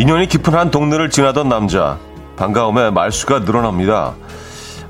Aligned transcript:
인연이 0.00 0.26
깊은 0.26 0.54
한 0.54 0.70
동네를 0.70 1.10
지나던 1.10 1.50
남자. 1.50 1.98
반가움에 2.36 2.88
말수가 2.88 3.40
늘어납니다. 3.40 4.14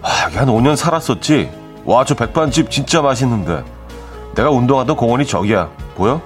와, 0.03 0.11
한 0.33 0.47
5년 0.47 0.77
살았었지? 0.77 1.51
와, 1.85 2.05
저 2.05 2.15
백반집 2.15 2.71
진짜 2.71 3.03
맛있는데. 3.03 3.65
내가 4.37 4.51
운동하던 4.51 4.95
공원이 4.95 5.27
저기야. 5.27 5.69
보여? 5.97 6.21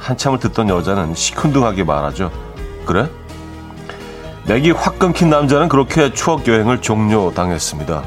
한참을 0.00 0.40
듣던 0.40 0.70
여자는 0.70 1.14
시큰둥하게 1.14 1.84
말하죠. 1.84 2.32
그래? 2.84 3.08
맥이 4.48 4.72
확 4.72 4.98
끊긴 4.98 5.30
남자는 5.30 5.68
그렇게 5.68 6.12
추억 6.12 6.48
여행을 6.48 6.80
종료당했습니다. 6.80 8.02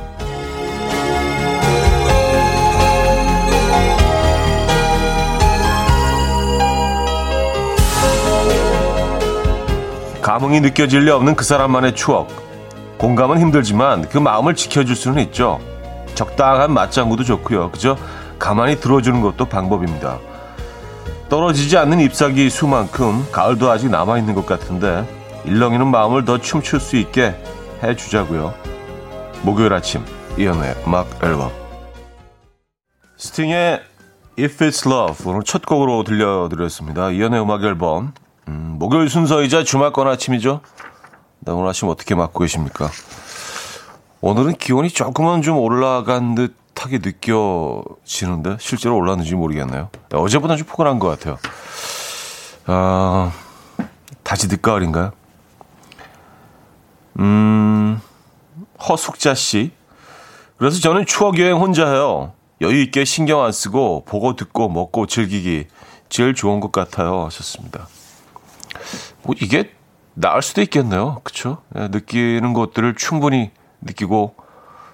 감흥이 10.26 10.60
느껴질 10.62 11.06
리 11.06 11.12
없는 11.12 11.36
그 11.36 11.46
사람만의 11.46 11.94
추억. 11.94 12.30
공감은 12.98 13.40
힘들지만 13.40 14.10
그 14.10 14.18
마음을 14.18 14.56
지켜줄 14.56 14.96
수는 14.96 15.22
있죠. 15.26 15.60
적당한 16.16 16.74
맞장구도 16.74 17.24
좋고요. 17.24 17.70
그죠? 17.70 17.96
가만히 18.40 18.80
들어주는 18.80 19.22
것도 19.22 19.46
방법입니다. 19.46 20.18
떨어지지 21.30 21.78
않는 21.78 22.00
잎사귀 22.00 22.50
수만큼 22.50 23.28
가을도 23.32 23.70
아직 23.70 23.92
남아있는 23.92 24.34
것 24.34 24.48
같은데 24.48 25.08
일렁이는 25.46 25.86
마음을 25.86 26.26
더 26.26 26.40
춤출 26.40 26.80
수 26.80 26.96
있게 26.96 27.36
해주자고요. 27.84 28.52
목요일 29.44 29.74
아침 29.74 30.04
이연의 30.40 30.76
음악 30.88 31.08
앨범 31.24 31.52
스팅의 33.18 33.80
If 34.40 34.66
It's 34.66 34.92
Love 34.92 35.32
오늘 35.32 35.44
첫 35.44 35.68
곡으로 35.68 36.04
들려드렸습니다. 36.04 37.12
이연의 37.12 37.44
음악 37.44 37.64
앨범 37.64 38.14
음, 38.48 38.76
목요일 38.80 39.10
순서이자 39.10 39.64
주말권 39.64 40.08
아침이죠. 40.08 40.62
네, 41.40 41.52
오늘 41.52 41.70
아침 41.70 41.90
어떻게 41.90 42.16
맞고 42.16 42.40
계십니까? 42.40 42.90
오늘은 44.22 44.54
기온이 44.54 44.90
조금은 44.90 45.42
좀 45.42 45.58
올라간 45.58 46.36
듯하게 46.36 47.00
느껴지는데 47.00 48.58
실제로 48.60 48.98
올랐는지 48.98 49.36
모르겠네요. 49.36 49.90
네, 50.10 50.18
어제보다 50.18 50.56
좀 50.56 50.66
포근한 50.68 51.00
것 51.00 51.08
같아요. 51.10 51.38
아, 52.66 53.32
다시 54.24 54.48
늦가을인가요? 54.48 55.12
음, 57.20 58.02
허숙자 58.88 59.36
씨. 59.36 59.72
그래서 60.58 60.80
저는 60.80 61.06
추억 61.06 61.40
여행 61.40 61.58
혼자 61.58 61.88
해요. 61.88 62.34
여유 62.62 62.82
있게 62.82 63.06
신경 63.06 63.44
안 63.44 63.52
쓰고 63.52 64.06
보고 64.06 64.36
듣고 64.36 64.70
먹고 64.70 65.06
즐기기 65.08 65.68
제일 66.10 66.34
좋은 66.34 66.60
것 66.60 66.72
같아요. 66.72 67.26
하셨습니다. 67.26 67.88
뭐 69.26 69.36
이게 69.42 69.72
나을 70.14 70.42
수도 70.42 70.62
있겠네요. 70.62 71.20
그쵸? 71.24 71.58
네, 71.70 71.88
느끼는 71.90 72.54
것들을 72.54 72.96
충분히 72.96 73.52
느끼고 73.82 74.36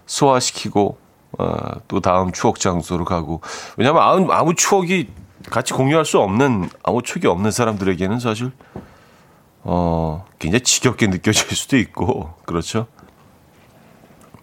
소화시키고 0.06 0.98
어, 1.38 1.56
또 1.88 2.00
다음 2.02 2.32
추억 2.32 2.60
장소로 2.60 3.06
가고 3.06 3.42
왜냐하면 3.78 4.04
아무, 4.04 4.32
아무 4.34 4.56
추억이 4.56 5.08
같이 5.50 5.74
공유할 5.74 6.06
수 6.06 6.20
없는 6.20 6.70
아무 6.84 7.02
추억이 7.02 7.28
없는 7.28 7.52
사람들에게는 7.52 8.20
사실 8.20 8.52
어, 9.64 10.26
굉장히 10.40 10.64
지겹게 10.64 11.08
느껴질 11.08 11.56
수도 11.56 11.78
있고, 11.78 12.34
그렇죠? 12.46 12.88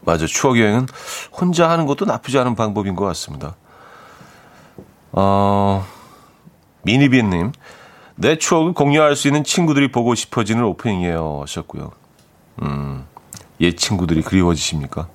맞아. 0.00 0.27
추억 0.27 0.59
여행은 0.59 0.87
혼자 1.32 1.69
하는 1.69 1.87
것도 1.87 2.04
나쁘지 2.04 2.38
않은 2.38 2.54
방법인 2.54 2.94
것 2.94 3.04
같습니다. 3.06 3.56
어, 5.12 5.84
미니비님, 6.82 7.53
내 8.20 8.36
추억을 8.36 8.72
공유할 8.72 9.14
수 9.14 9.28
있는 9.28 9.44
친구들이 9.44 9.92
보고 9.92 10.16
싶어지는 10.16 10.64
오프닝이에요. 10.64 11.42
하셨고요. 11.42 11.92
음, 12.62 13.06
옛 13.60 13.76
친구들이 13.76 14.22
그리워지십니까? 14.22 15.06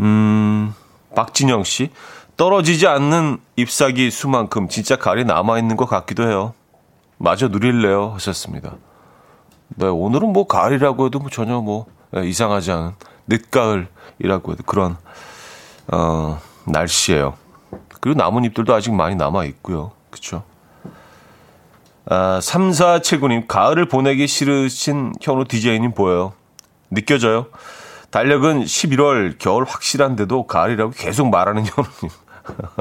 음, 0.00 0.74
박진영 1.14 1.64
씨, 1.64 1.90
떨어지지 2.38 2.86
않는 2.86 3.36
잎사귀 3.56 4.10
수만큼 4.10 4.68
진짜 4.68 4.96
가을이 4.96 5.24
남아있는 5.24 5.76
것 5.76 5.84
같기도 5.84 6.26
해요. 6.26 6.54
마저 7.18 7.48
누릴래요 7.48 8.12
하셨습니다. 8.14 8.76
네, 9.68 9.86
오늘은 9.86 10.32
뭐 10.32 10.46
가을이라고 10.46 11.06
해도 11.06 11.18
뭐 11.18 11.28
전혀 11.28 11.60
뭐 11.60 11.84
네, 12.12 12.26
이상하지 12.26 12.72
않은 12.72 12.92
늦가을이라고 13.26 14.52
해도 14.52 14.62
그런 14.64 14.96
어, 15.88 16.40
날씨예요. 16.64 17.34
그리고 18.00 18.16
나뭇잎들도 18.16 18.74
아직 18.74 18.94
많이 18.94 19.16
남아 19.16 19.44
있고요. 19.44 19.92
그렇죠? 20.10 20.42
아, 22.08 22.38
3479님 22.40 23.48
가을을 23.48 23.86
보내기 23.88 24.26
싫으신 24.26 25.12
현우 25.20 25.44
DJ님 25.44 25.92
보여요. 25.92 26.32
느껴져요. 26.90 27.46
달력은 28.10 28.64
11월 28.64 29.36
겨울 29.38 29.64
확실한데도 29.64 30.46
가을이라고 30.46 30.92
계속 30.92 31.28
말하는 31.30 31.64
현우님. 31.66 32.16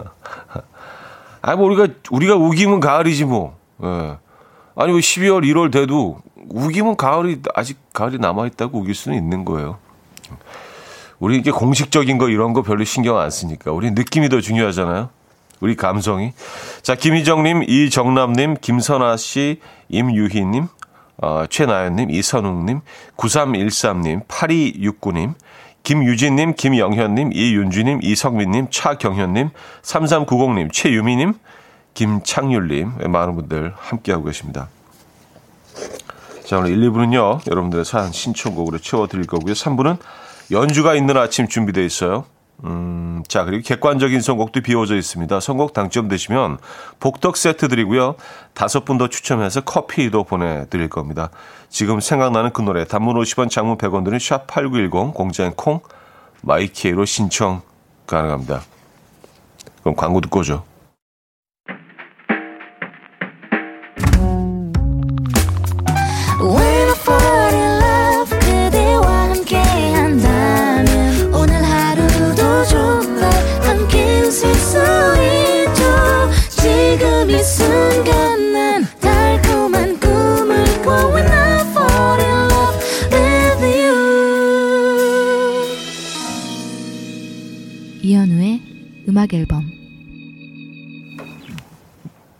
아, 1.41 1.55
뭐 1.55 1.65
우리가 1.65 1.87
우리가 2.11 2.35
우기면 2.35 2.79
가을이지 2.79 3.25
뭐. 3.25 3.57
예. 3.83 4.17
아니, 4.77 4.91
뭐 4.91 4.99
12월, 4.99 5.43
1월 5.43 5.71
돼도 5.71 6.19
우기면 6.49 6.95
가을이, 6.95 7.41
아직 7.55 7.79
가을이 7.93 8.19
남아있다고 8.19 8.79
우길 8.79 8.93
수는 8.93 9.17
있는 9.17 9.43
거예요. 9.45 9.79
우리 11.17 11.37
이게 11.37 11.49
공식적인 11.49 12.17
거 12.17 12.29
이런 12.29 12.53
거 12.53 12.61
별로 12.61 12.83
신경 12.83 13.17
안 13.17 13.31
쓰니까. 13.31 13.71
우리 13.71 13.89
느낌이 13.91 14.29
더 14.29 14.41
중요하잖아요. 14.41 15.09
우리 15.61 15.75
감성이. 15.75 16.33
자, 16.81 16.95
김희정님, 16.95 17.63
이정남님, 17.63 18.57
김선아 18.61 19.17
씨, 19.17 19.61
임유희님, 19.89 20.67
어, 21.21 21.45
최나연님, 21.49 22.11
이선웅님, 22.11 22.81
9313님, 23.17 24.27
8269님, 24.27 25.33
김유진님, 25.83 26.55
김영현님, 26.55 27.31
이윤주님, 27.33 27.99
이성민님, 28.01 28.67
차경현님, 28.71 29.49
3390님, 29.81 30.73
최유미님, 30.73 31.35
김창률님, 31.93 32.93
많은 33.07 33.35
분들 33.35 33.73
함께하고 33.77 34.25
계십니다. 34.25 34.67
자, 36.45 36.57
오늘 36.57 36.71
1, 36.71 36.91
2부는요, 36.91 37.49
여러분들의 37.49 37.85
사연 37.85 38.11
신청곡으로 38.11 38.79
채워드릴 38.79 39.25
거고요. 39.25 39.53
3부는 39.53 39.97
연주가 40.51 40.95
있는 40.95 41.17
아침 41.17 41.47
준비되어 41.47 41.83
있어요. 41.83 42.25
음, 42.65 43.21
자, 43.27 43.45
그리고 43.45 43.63
객관적인 43.63 44.21
선곡도 44.21 44.61
비워져 44.61 44.95
있습니다. 44.95 45.39
선곡 45.39 45.73
당첨되시면 45.73 46.57
복덕 46.99 47.37
세트 47.37 47.67
드리고요. 47.67 48.15
다섯 48.53 48.85
분 48.85 48.97
더 48.97 49.07
추첨해서 49.07 49.61
커피도 49.61 50.23
보내드릴 50.23 50.89
겁니다. 50.89 51.29
지금 51.69 51.99
생각나는 51.99 52.51
그 52.51 52.61
노래, 52.61 52.85
단문 52.85 53.15
50원, 53.17 53.49
장문 53.49 53.77
100원 53.77 54.03
드는 54.05 54.17
샵8910, 54.17 55.13
공짜인 55.13 55.51
콩, 55.51 55.81
마이케이로 56.41 57.05
신청 57.05 57.61
가능합니다. 58.07 58.61
그럼 59.81 59.95
광고 59.95 60.21
듣고 60.21 60.39
오죠. 60.39 60.63
음악 89.25 89.33
앨범 89.33 89.63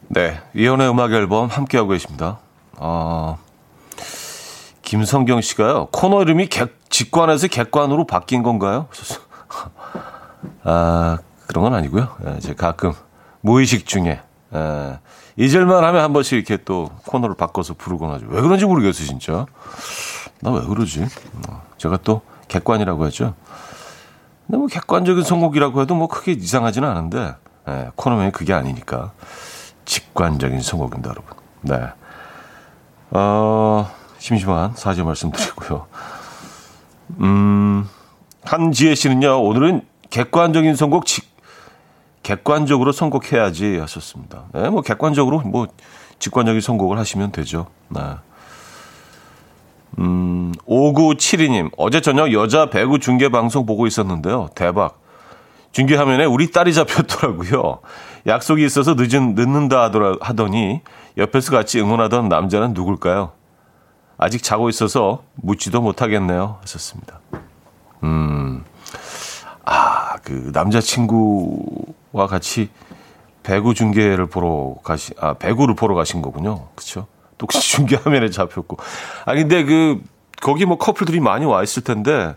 네, 0.07 0.39
이현의 0.53 0.89
음악 0.89 1.11
앨범 1.13 1.47
함께하고 1.47 1.89
계십니다. 1.89 2.37
어, 2.77 3.37
김성경 4.83 5.41
씨가요. 5.41 5.87
코너 5.91 6.21
이름이 6.21 6.47
객, 6.47 6.79
직관에서 6.89 7.47
객관으로 7.47 8.05
바뀐 8.05 8.43
건가요? 8.43 8.87
아, 10.63 11.17
그런 11.47 11.63
건 11.63 11.73
아니고요. 11.73 12.07
예, 12.27 12.39
제 12.39 12.53
가끔 12.53 12.93
무의식 13.41 13.87
중에 13.87 14.21
예, 14.53 14.99
잊을만 15.37 15.83
하면 15.83 16.03
한 16.03 16.13
번씩 16.13 16.33
이렇게 16.37 16.63
또 16.63 16.91
코너를 17.07 17.35
바꿔서 17.35 17.73
부르곤 17.73 18.11
하죠. 18.11 18.27
왜 18.29 18.41
그런지 18.41 18.65
모르겠어요, 18.65 19.07
진짜. 19.07 19.45
나 20.41 20.51
왜 20.51 20.61
그러지? 20.61 21.03
어, 21.49 21.61
제가 21.79 21.97
또 22.03 22.21
객관이라고 22.47 23.05
했죠. 23.07 23.33
근데 24.45 24.57
뭐 24.57 24.67
객관적인 24.67 25.23
선곡이라고 25.23 25.81
해도 25.81 25.95
뭐 25.95 26.07
크게 26.07 26.33
이상하지는 26.33 26.87
않은데 26.87 27.35
예, 27.67 27.89
코너명이 27.95 28.31
그게 28.31 28.53
아니니까 28.53 29.11
직관적인 29.85 30.61
선곡입니다, 30.61 31.09
여러분. 31.09 31.33
네. 31.61 31.79
어, 33.11 33.89
심심한 34.19 34.73
사죄 34.75 35.03
말씀드리고요. 35.03 35.87
음, 37.21 37.87
한지혜 38.43 38.95
씨는요, 38.95 39.41
오늘은 39.43 39.85
객관적인 40.09 40.75
선곡, 40.75 41.05
직, 41.05 41.27
객관적으로 42.23 42.91
선곡해야지 42.91 43.77
하셨습니다. 43.77 44.45
네, 44.53 44.69
뭐 44.69 44.81
객관적으로 44.81 45.41
뭐 45.41 45.67
직관적인 46.19 46.61
선곡을 46.61 46.97
하시면 46.97 47.31
되죠. 47.31 47.67
네. 47.89 48.01
음, 49.99 50.51
5972님, 50.67 51.71
어제 51.77 52.01
저녁 52.01 52.33
여자 52.33 52.69
배구 52.69 52.99
중계 52.99 53.29
방송 53.29 53.65
보고 53.65 53.87
있었는데요. 53.87 54.49
대박. 54.55 54.99
중계 55.71 55.95
화면에 55.95 56.25
우리 56.25 56.51
딸이 56.51 56.73
잡혔더라고요. 56.73 57.79
약속이 58.27 58.65
있어서 58.65 58.95
늦은, 58.95 59.35
늦는다 59.35 59.83
하더라, 59.83 60.15
하더니 60.21 60.81
옆에서 61.17 61.51
같이 61.51 61.79
응원하던 61.79 62.29
남자는 62.29 62.73
누굴까요? 62.73 63.31
아직 64.17 64.41
자고 64.41 64.69
있어서 64.69 65.23
묻지도 65.35 65.81
못하겠네요. 65.81 66.57
하셨습니다. 66.61 67.19
음, 68.03 68.63
아, 69.65 70.15
그 70.23 70.51
남자친구와 70.53 72.27
같이 72.29 72.69
배구 73.43 73.73
중계를 73.73 74.27
보러 74.27 74.75
가시, 74.83 75.13
아, 75.19 75.33
배구를 75.33 75.75
보러 75.75 75.93
가신 75.95 76.21
거군요. 76.21 76.67
그쵸? 76.75 77.07
또 77.37 77.43
혹시 77.45 77.71
중계 77.71 77.95
화면에 77.95 78.29
잡혔고. 78.29 78.77
아, 79.25 79.33
근데 79.33 79.63
그, 79.63 80.01
거기 80.41 80.65
뭐 80.65 80.77
커플들이 80.77 81.19
많이 81.19 81.45
와 81.45 81.63
있을 81.63 81.83
텐데, 81.83 82.35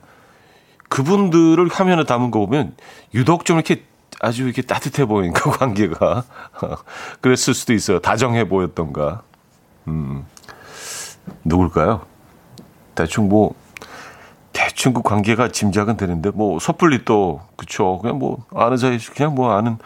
그분들을 0.88 1.68
화면에 1.68 2.04
담은 2.04 2.30
거 2.30 2.40
보면, 2.40 2.74
유독 3.14 3.44
좀 3.44 3.56
이렇게 3.58 3.84
아주 4.20 4.44
이렇게 4.44 4.62
따뜻해 4.62 5.04
보이는 5.04 5.32
그 5.32 5.50
관계가. 5.50 6.24
그랬을 7.20 7.54
수도 7.54 7.72
있어요. 7.72 8.00
다정해 8.00 8.48
보였던가. 8.48 9.22
음, 9.86 10.26
누굴까요? 11.44 12.02
대충 12.94 13.28
뭐, 13.28 13.54
대충 14.52 14.92
그 14.92 15.02
관계가 15.02 15.52
짐작은 15.52 15.96
되는데, 15.96 16.30
뭐, 16.30 16.58
섣불리 16.58 17.04
또, 17.04 17.42
그쵸. 17.56 17.98
그냥 18.00 18.18
뭐, 18.18 18.44
아는 18.54 18.76
사이, 18.76 18.98
그냥 18.98 19.34
뭐 19.34 19.52
아는, 19.52 19.78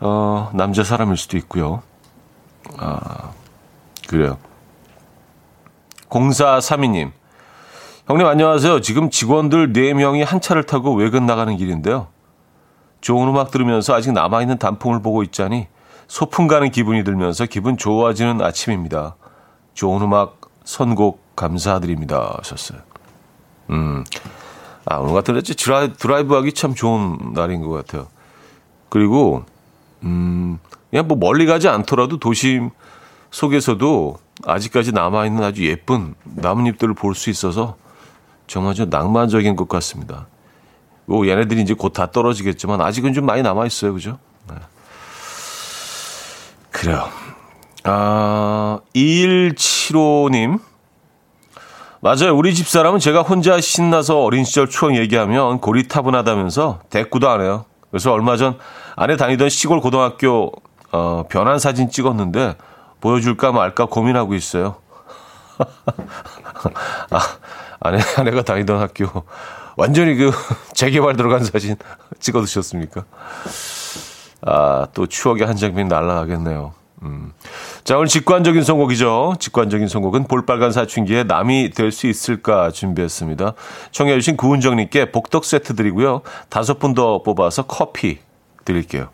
어, 0.00 0.50
남자 0.52 0.84
사람일 0.84 1.16
수도 1.16 1.38
있고요. 1.38 1.82
아, 2.76 3.30
그래요. 4.12 4.36
0432님. 6.10 7.12
형님 8.06 8.26
안녕하세요. 8.26 8.82
지금 8.82 9.08
직원들 9.08 9.72
4명이 9.72 10.22
한 10.22 10.38
차를 10.38 10.64
타고 10.64 10.92
외근 10.92 11.24
나가는 11.24 11.56
길인데요. 11.56 12.08
좋은 13.00 13.26
음악 13.28 13.50
들으면서 13.50 13.94
아직 13.94 14.12
남아있는 14.12 14.58
단풍을 14.58 15.00
보고 15.00 15.22
있자니 15.22 15.66
소풍 16.08 16.46
가는 16.46 16.70
기분이 16.70 17.04
들면서 17.04 17.46
기분 17.46 17.78
좋아지는 17.78 18.42
아침입니다. 18.42 19.16
좋은 19.72 20.02
음악 20.02 20.42
선곡 20.64 21.34
감사드립니다. 21.34 22.34
하셨어요. 22.36 22.80
음. 23.70 24.04
아, 24.84 24.96
오늘 24.96 25.14
같은 25.14 25.32
날 25.32 25.42
드라이브, 25.42 25.96
드라이브 25.96 26.34
하기 26.34 26.52
참 26.52 26.74
좋은 26.74 27.32
날인 27.32 27.62
것 27.62 27.70
같아요. 27.70 28.08
그리고, 28.90 29.44
음, 30.02 30.58
그냥 30.90 31.08
뭐 31.08 31.16
멀리 31.16 31.46
가지 31.46 31.68
않더라도 31.68 32.18
도심 32.18 32.72
속에서도 33.32 34.18
아직까지 34.46 34.92
남아있는 34.92 35.42
아주 35.42 35.66
예쁜 35.66 36.14
나뭇잎들을 36.24 36.94
볼 36.94 37.14
수 37.14 37.30
있어서 37.30 37.76
정말 38.46 38.74
좀 38.74 38.88
낭만적인 38.90 39.56
것 39.56 39.68
같습니다. 39.68 40.26
뭐 41.06 41.26
얘네들이 41.26 41.62
이제 41.62 41.74
곧 41.74 41.92
다 41.92 42.10
떨어지겠지만 42.10 42.80
아직은 42.80 43.12
좀 43.14 43.26
많이 43.26 43.42
남아 43.42 43.66
있어요. 43.66 43.92
그죠? 43.94 44.18
네. 44.48 44.56
그래요. 46.70 47.08
아, 47.84 48.78
2175님. 48.94 50.60
맞아요. 52.00 52.36
우리 52.36 52.54
집사람은 52.54 52.98
제가 52.98 53.22
혼자 53.22 53.60
신나서 53.60 54.20
어린 54.22 54.44
시절 54.44 54.68
추억 54.68 54.96
얘기하면 54.96 55.60
고리타분하다면서 55.60 56.80
대꾸도 56.90 57.28
안 57.30 57.40
해요. 57.40 57.64
그래서 57.90 58.12
얼마 58.12 58.36
전 58.36 58.58
아내 58.96 59.16
다니던 59.16 59.48
시골 59.48 59.80
고등학교 59.80 60.50
어, 60.90 61.24
변환 61.28 61.58
사진 61.58 61.88
찍었는데 61.90 62.56
보여줄까 63.02 63.52
말까 63.52 63.84
고민하고 63.86 64.34
있어요. 64.34 64.76
아, 67.10 67.18
아내, 67.80 67.98
아내가 68.16 68.42
다니던 68.42 68.80
학교. 68.80 69.24
완전히 69.76 70.14
그 70.14 70.30
재개발 70.72 71.16
들어간 71.16 71.44
사진 71.44 71.76
찍어 72.20 72.40
두셨습니까? 72.40 73.04
아, 74.46 74.86
또 74.94 75.06
추억의 75.06 75.46
한 75.46 75.56
장면이 75.56 75.88
날아가겠네요. 75.88 76.72
음. 77.02 77.32
자, 77.82 77.96
오늘 77.96 78.06
직관적인 78.06 78.62
선곡이죠. 78.62 79.34
직관적인 79.40 79.88
선곡은 79.88 80.28
볼빨간 80.28 80.70
사춘기에 80.70 81.24
남이 81.24 81.70
될 81.70 81.90
수 81.90 82.06
있을까 82.06 82.70
준비했습니다. 82.70 83.54
청해주신 83.90 84.36
구은정님께 84.36 85.10
복덕 85.10 85.44
세트 85.44 85.74
드리고요. 85.74 86.22
다섯 86.48 86.78
분 86.78 86.94
더 86.94 87.22
뽑아서 87.24 87.64
커피 87.64 88.20
드릴게요. 88.64 89.08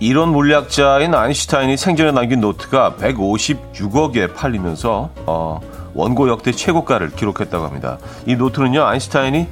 이론 0.00 0.28
물리학자인 0.30 1.12
아인슈타인이 1.12 1.76
생전에 1.76 2.12
남긴 2.12 2.40
노트가 2.40 2.94
156억에 3.00 4.32
팔리면서 4.32 5.10
어, 5.26 5.60
원고 5.92 6.28
역대 6.28 6.52
최고가를 6.52 7.10
기록했다고 7.16 7.64
합니다. 7.64 7.98
이 8.24 8.36
노트는요, 8.36 8.84
아인슈타인이 8.84 9.48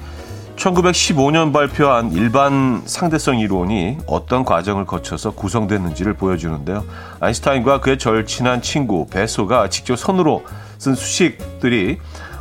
1915년 0.55 1.53
발표한 1.53 2.13
일반 2.13 2.83
상대성 2.87 3.41
이론이 3.41 3.99
어떤 4.07 4.45
과정을 4.45 4.87
거쳐서 4.87 5.33
구성됐는지를 5.33 6.15
보여주는데요. 6.15 6.85
아인슈타인과 7.19 7.81
그의 7.81 7.99
절친한 7.99 8.63
친구 8.63 9.09
베소가 9.09 9.69
직접 9.69 9.97
손으로 9.97 10.45
쓴 10.79 10.95
수식들이 10.95 11.99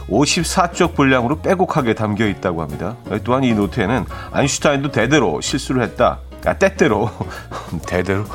54쪽 0.09 0.93
분량으로 0.93 1.41
빼곡하게 1.41 1.95
담겨 1.95 2.27
있다고 2.27 2.61
합니다. 2.61 2.95
또한 3.23 3.43
이 3.43 3.53
노트에는 3.53 4.05
아인슈타인도 4.31 4.91
대대로 4.91 5.41
실수를 5.41 5.81
했다. 5.81 6.19
아, 6.45 6.53
때때로, 6.53 7.09
대대로 7.87 8.25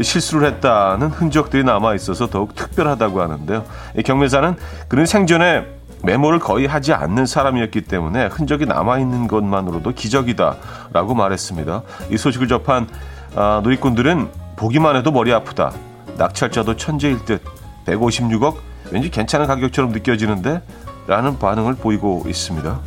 실수를 0.00 0.48
했다는 0.48 1.08
흔적들이 1.08 1.64
남아 1.64 1.94
있어서 1.94 2.28
더욱 2.28 2.54
특별하다고 2.54 3.20
하는데요. 3.20 3.64
이 3.96 4.02
경매사는 4.02 4.56
그는 4.88 5.06
생전에 5.06 5.66
메모를 6.02 6.38
거의 6.38 6.66
하지 6.66 6.92
않는 6.92 7.26
사람이었기 7.26 7.82
때문에 7.82 8.26
흔적이 8.26 8.66
남아 8.66 8.98
있는 8.98 9.28
것만으로도 9.28 9.92
기적이다라고 9.92 11.14
말했습니다. 11.14 11.82
이 12.10 12.16
소식을 12.16 12.48
접한 12.48 12.88
아, 13.36 13.60
누리꾼들은 13.62 14.28
보기만 14.56 14.96
해도 14.96 15.12
머리 15.12 15.32
아프다. 15.32 15.72
낙찰자도 16.16 16.76
천재일 16.76 17.24
듯 17.24 17.42
156억 17.86 18.56
왠지 18.90 19.10
괜찮은 19.10 19.46
가격처럼 19.46 19.92
느껴지는데 19.92 20.62
라는 21.06 21.38
반응을 21.38 21.74
보이고 21.74 22.24
있습니다. 22.26 22.80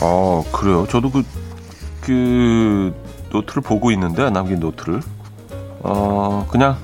어, 0.00 0.44
그래요. 0.52 0.86
저도 0.88 1.10
그, 1.10 1.24
그, 2.00 2.94
노트를 3.30 3.62
보고 3.62 3.90
있는데, 3.90 4.30
남긴 4.30 4.60
노트를. 4.60 5.00
어, 5.80 6.46
그냥, 6.50 6.76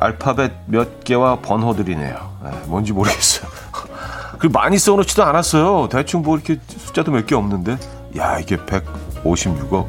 알파벳 0.00 0.52
몇 0.66 1.02
개와 1.04 1.40
번호들이네요. 1.40 2.30
네, 2.44 2.50
뭔지 2.66 2.92
모르겠어요. 2.92 3.48
그 4.38 4.48
많이 4.48 4.78
써놓지도 4.78 5.24
않았어요. 5.24 5.88
대충 5.88 6.22
뭐 6.22 6.36
이렇게 6.36 6.60
숫자도 6.68 7.10
몇 7.12 7.26
개 7.26 7.34
없는데. 7.34 7.78
야, 8.18 8.38
이게 8.38 8.56
156억. 8.56 9.86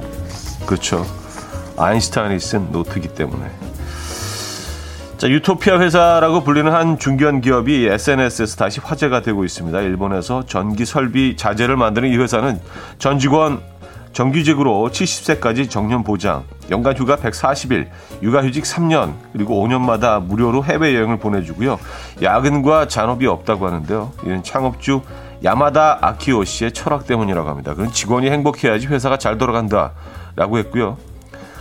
그렇죠. 0.65 1.05
아인슈타인이 1.77 2.39
쓴 2.39 2.71
노트이기 2.71 3.09
때문에. 3.09 3.51
자, 5.25 5.31
유토피아 5.31 5.79
회사라고 5.79 6.43
불리는 6.43 6.71
한 6.71 6.99
중견 6.99 7.41
기업이 7.41 7.87
SNS에서 7.87 8.57
다시 8.57 8.79
화제가 8.79 9.23
되고 9.23 9.43
있습니다. 9.43 9.81
일본에서 9.81 10.45
전기 10.45 10.85
설비 10.85 11.35
자재를 11.35 11.77
만드는 11.77 12.09
이 12.09 12.17
회사는 12.17 12.59
전 12.99 13.17
직원 13.17 13.59
정규직으로 14.13 14.87
70세까지 14.91 15.67
정년 15.67 16.03
보장, 16.03 16.43
연간 16.69 16.95
휴가 16.95 17.15
140일, 17.15 17.87
육아휴직 18.21 18.65
3년, 18.65 19.13
그리고 19.33 19.67
5년마다 19.67 20.23
무료로 20.23 20.63
해외여행을 20.63 21.17
보내주고요. 21.17 21.79
야근과 22.21 22.87
잔업이 22.87 23.25
없다고 23.25 23.65
하는데요. 23.65 24.11
이는 24.25 24.43
창업주 24.43 25.01
야마다 25.43 25.97
아키오 26.01 26.43
씨의 26.43 26.71
철학 26.73 27.07
때문이라고 27.07 27.49
합니다. 27.49 27.73
그런 27.73 27.91
직원이 27.91 28.29
행복해야지 28.29 28.85
회사가 28.85 29.17
잘 29.17 29.39
돌아간다. 29.39 29.93
라고 30.35 30.59
했고요. 30.59 31.14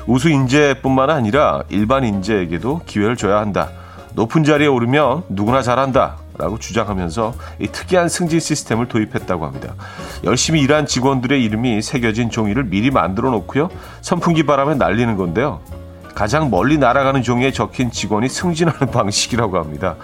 우수 0.07 0.29
인재뿐만 0.29 1.11
아니라 1.11 1.63
일반 1.69 2.05
인재에게도 2.05 2.83
기회를 2.87 3.17
줘야 3.17 3.39
한다. 3.39 3.71
높은 4.15 4.45
자리에 4.45 4.67
오르면 4.67 5.25
누구나 5.29 5.63
잘한다. 5.63 6.17
라고 6.37 6.59
주장하면서 6.59 7.35
이 7.61 7.69
특이한 7.69 8.09
승진 8.09 8.41
시스템을 8.41 8.89
도입했다고 8.89 9.47
합니다. 9.47 9.75
열심히 10.25 10.63
일한 10.63 10.85
직원들의 10.85 11.43
이름이 11.45 11.81
새겨진 11.81 12.31
종이를 12.31 12.65
미리 12.65 12.91
만들어 12.91 13.31
놓고요. 13.31 13.71
선풍기 14.01 14.45
바람에 14.45 14.75
날리는 14.75 15.17
건데요. 15.17 15.61
가장 16.15 16.51
멀리 16.51 16.77
날아가는 16.79 17.23
종이에 17.23 17.53
적힌 17.53 17.91
직원이 17.93 18.29
승진하는 18.29 18.91
방식이라고 18.93 19.59
합니다. 19.59 19.95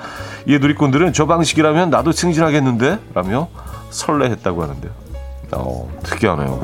이에 0.46 0.58
누리꾼들은 0.58 1.12
저 1.12 1.26
방식이라면 1.26 1.90
나도 1.90 2.12
승진하겠는데? 2.12 2.98
라며 3.14 3.48
설레했다고 3.90 4.62
하는데요. 4.62 4.92
어, 5.52 5.90
특이하네요. 6.04 6.62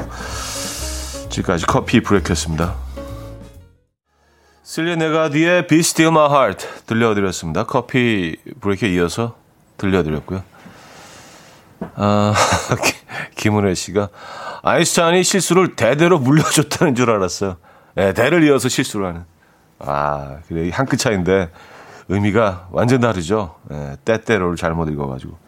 지금까지 1.29 1.67
커피 1.67 2.01
브레이크였습니다. 2.03 2.86
실리 4.69 4.97
네가디의 4.97 5.69
Be 5.69 5.79
Still 5.79 6.09
My 6.13 6.29
Heart 6.29 6.67
들려드렸습니다. 6.87 7.63
커피 7.67 8.37
브레이크에 8.61 8.89
이어서 8.95 9.37
들려드렸고요. 9.77 10.43
아, 11.95 12.35
김은혜 13.37 13.75
씨가 13.75 14.09
아인슈타인이 14.63 15.23
실수를 15.23 15.77
대대로 15.77 16.19
물려줬다는 16.19 16.97
줄 16.97 17.11
알았어요. 17.11 17.59
네, 17.95 18.13
대를 18.13 18.43
이어서 18.43 18.69
실수를 18.69 19.07
하는. 19.07 19.25
아, 19.79 20.39
그래. 20.49 20.69
한 20.73 20.87
끗 20.87 20.97
차인데 20.97 21.53
의미가 22.09 22.67
완전 22.73 23.01
다르죠. 23.01 23.55
네, 23.71 23.95
때때로를 24.05 24.57
잘못 24.57 24.89
읽어가지고. 24.91 25.39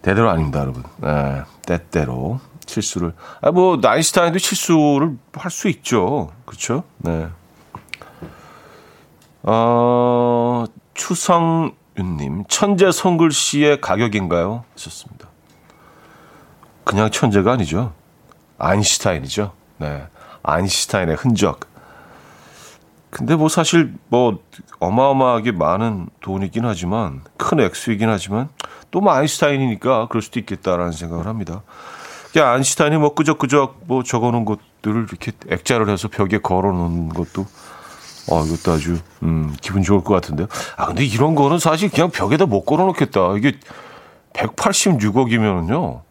대대로 0.00 0.30
아닙니다, 0.30 0.60
여러분. 0.60 0.82
네, 0.96 1.42
때때로 1.66 2.40
실수를. 2.64 3.12
아, 3.42 3.50
뭐, 3.50 3.78
아인슈타인도 3.84 4.38
실수를 4.38 5.18
할 5.34 5.50
수 5.50 5.68
있죠. 5.68 6.30
그렇죠? 6.46 6.84
네. 6.96 7.28
어, 9.42 10.64
추성윤님, 10.94 12.44
천재 12.48 12.90
손글씨의 12.90 13.80
가격인가요? 13.80 14.64
하셨습니다. 14.74 15.28
그냥 16.84 17.10
천재가 17.10 17.52
아니죠. 17.52 17.92
아인슈타인이죠. 18.58 19.52
네. 19.78 20.06
아인슈타인의 20.42 21.16
흔적. 21.16 21.60
근데 23.10 23.36
뭐 23.36 23.48
사실 23.48 23.94
뭐 24.08 24.38
어마어마하게 24.80 25.52
많은 25.52 26.08
돈이긴 26.20 26.64
하지만 26.66 27.22
큰 27.36 27.60
액수이긴 27.60 28.08
하지만 28.08 28.48
또 28.90 29.00
뭐 29.00 29.12
아인슈타인이니까 29.12 30.08
그럴 30.08 30.22
수도 30.22 30.40
있겠다라는 30.40 30.92
생각을 30.92 31.26
합니다. 31.26 31.62
그냥 32.32 32.48
아인슈타인이 32.48 32.96
뭐 32.98 33.14
끄적끄적 33.14 33.82
뭐 33.86 34.02
적어놓은 34.02 34.44
것들을 34.44 35.06
이렇게 35.08 35.32
액자를 35.48 35.88
해서 35.88 36.08
벽에 36.08 36.38
걸어놓은 36.38 37.10
것도 37.10 37.46
어 38.30 38.44
이것도 38.44 38.72
아주 38.72 38.98
음 39.22 39.56
기분 39.60 39.82
좋을 39.82 40.02
것 40.02 40.14
같은데요. 40.14 40.46
아 40.76 40.86
근데 40.86 41.04
이런 41.04 41.34
거는 41.34 41.58
사실 41.58 41.90
그냥 41.90 42.10
벽에다 42.10 42.46
못 42.46 42.64
걸어 42.64 42.84
놓겠다. 42.86 43.36
이게 43.36 43.52
186억이면은요. 44.34 46.02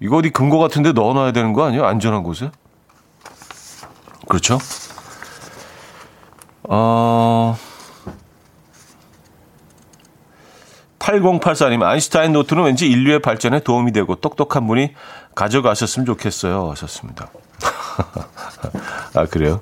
이거 0.00 0.16
어디 0.16 0.30
금고 0.30 0.58
같은데 0.58 0.92
넣어 0.92 1.14
놔야 1.14 1.32
되는 1.32 1.52
거 1.52 1.64
아니에요? 1.64 1.84
안전한 1.84 2.22
곳에? 2.22 2.50
그렇죠? 4.28 4.58
어, 6.68 7.56
8084님, 10.98 11.82
아인슈타인 11.82 12.32
노트는 12.32 12.64
왠지 12.64 12.88
인류의 12.90 13.20
발전에 13.20 13.60
도움이 13.60 13.92
되고 13.92 14.16
똑똑한 14.16 14.66
분이 14.66 14.94
가져가셨으면 15.36 16.04
좋겠어요. 16.06 16.70
하셨습니다. 16.72 17.28
아, 19.14 19.26
그래요? 19.26 19.60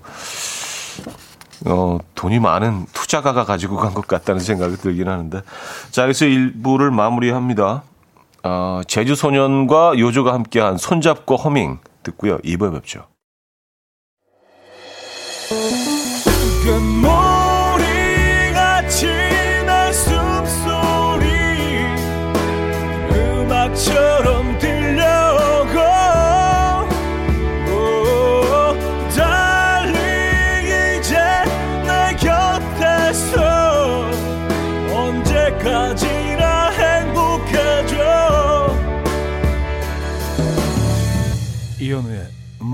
어, 1.64 1.99
돈이 2.14 2.38
많은 2.40 2.87
투자가가 2.92 3.44
가지고 3.44 3.76
간 3.76 3.94
것 3.94 4.06
같다는 4.06 4.40
생각이 4.40 4.76
들긴 4.76 5.09
하는데. 5.09 5.40
자, 5.90 6.02
여기서 6.04 6.26
일부를 6.26 6.90
마무리합니다. 6.90 7.83
어, 8.42 8.80
제주소년과 8.87 9.99
요조가 9.99 10.33
함께한 10.35 10.76
손잡고 10.76 11.37
허밍 11.37 11.78
듣고요. 12.02 12.38
2부에 12.38 12.73
뵙죠. 12.75 13.06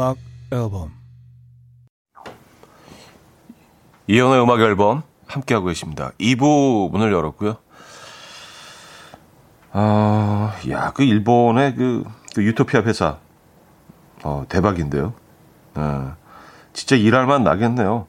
음악 0.00 0.16
앨범 0.50 0.92
이현우의 4.06 4.42
음악 4.42 4.60
앨범 4.60 5.02
함께하고 5.26 5.66
계십니다. 5.66 6.12
2부 6.18 6.90
문을 6.90 7.12
열었고요. 7.12 7.58
아, 9.72 10.56
야, 10.70 10.92
그 10.92 11.02
일본의 11.02 11.74
그, 11.74 12.04
그 12.34 12.42
유토피아 12.42 12.82
회사, 12.84 13.18
어, 14.22 14.46
대박인데요. 14.48 15.12
아, 15.74 16.16
진짜 16.72 16.96
일할 16.96 17.26
만 17.26 17.44
나겠네요. 17.44 18.06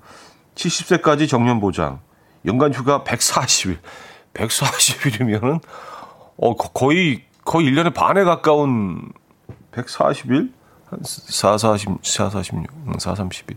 70세까지 0.55 1.27
정년 1.27 1.59
보장, 1.59 1.99
연간 2.45 2.73
휴가 2.73 3.03
140일. 3.03 3.79
140일이면은, 4.33 5.61
어, 6.37 6.55
거의, 6.55 7.25
거의 7.43 7.69
1년에 7.69 7.93
반에 7.93 8.23
가까운 8.23 9.11
140일? 9.73 10.60
한 10.91 10.99
4, 11.03 11.57
40, 11.57 11.99
4, 12.03 12.29
46, 12.29 12.67
4, 12.99 13.13
30일. 13.13 13.55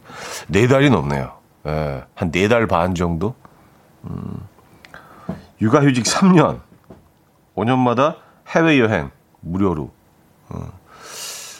네 0.48 0.66
달이 0.68 0.88
넘네요. 0.90 1.32
예, 1.66 2.04
한 2.14 2.30
네 2.30 2.48
달 2.48 2.66
반 2.66 2.94
정도? 2.94 3.34
음, 4.04 4.38
육아휴직 5.60 6.04
3년. 6.04 6.60
5년마다 7.56 8.16
해외여행 8.48 9.10
무료로. 9.40 9.90
어. 10.50 10.68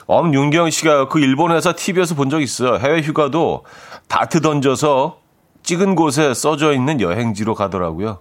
엄윤경 0.07 0.69
씨가 0.71 1.09
그 1.09 1.19
일본 1.19 1.51
회사 1.53 1.73
TV에서 1.73 2.15
본 2.15 2.29
적 2.29 2.41
있어요. 2.43 2.77
해외 2.79 3.01
휴가도 3.01 3.65
다트 4.07 4.41
던져서 4.43 5.19
찍은 5.63 5.95
곳에 5.95 6.35
써져 6.35 6.73
있는 6.75 7.01
여행지로 7.01 7.55
가더라고요. 7.55 8.19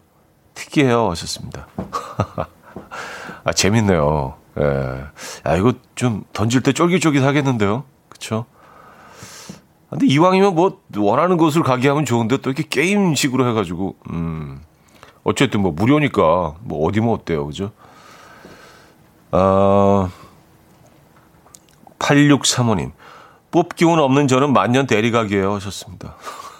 특이해요. 0.54 1.10
하셨습니다. 1.12 1.68
아, 3.44 3.52
재밌네요. 3.52 4.36
예. 4.60 5.06
아, 5.44 5.56
이거 5.56 5.74
좀 5.96 6.24
던질 6.34 6.62
때 6.62 6.74
쫄깃쫄깃 6.74 7.24
하겠는데요. 7.24 7.84
그쵸? 8.10 8.46
근데 9.90 10.08
이왕이면 10.08 10.56
뭐 10.56 10.82
원하는 10.98 11.38
곳을 11.38 11.64
가게 11.64 11.88
하면 11.88 12.06
좋은데 12.06 12.38
또 12.38 12.50
이렇게 12.50 12.64
게임식으로 12.68 13.48
해가지고, 13.50 13.96
음. 14.12 14.62
어쨌든 15.24 15.62
뭐 15.62 15.72
무료니까 15.72 16.56
뭐 16.62 16.88
어디면 16.88 17.10
어때요, 17.10 17.46
그죠? 17.46 17.72
어, 19.32 20.10
8635님. 22.00 22.92
뽑기운 23.52 24.00
없는 24.00 24.28
저는 24.28 24.52
만년 24.52 24.88
대리가게요 24.88 25.54
하셨습니다. 25.54 26.16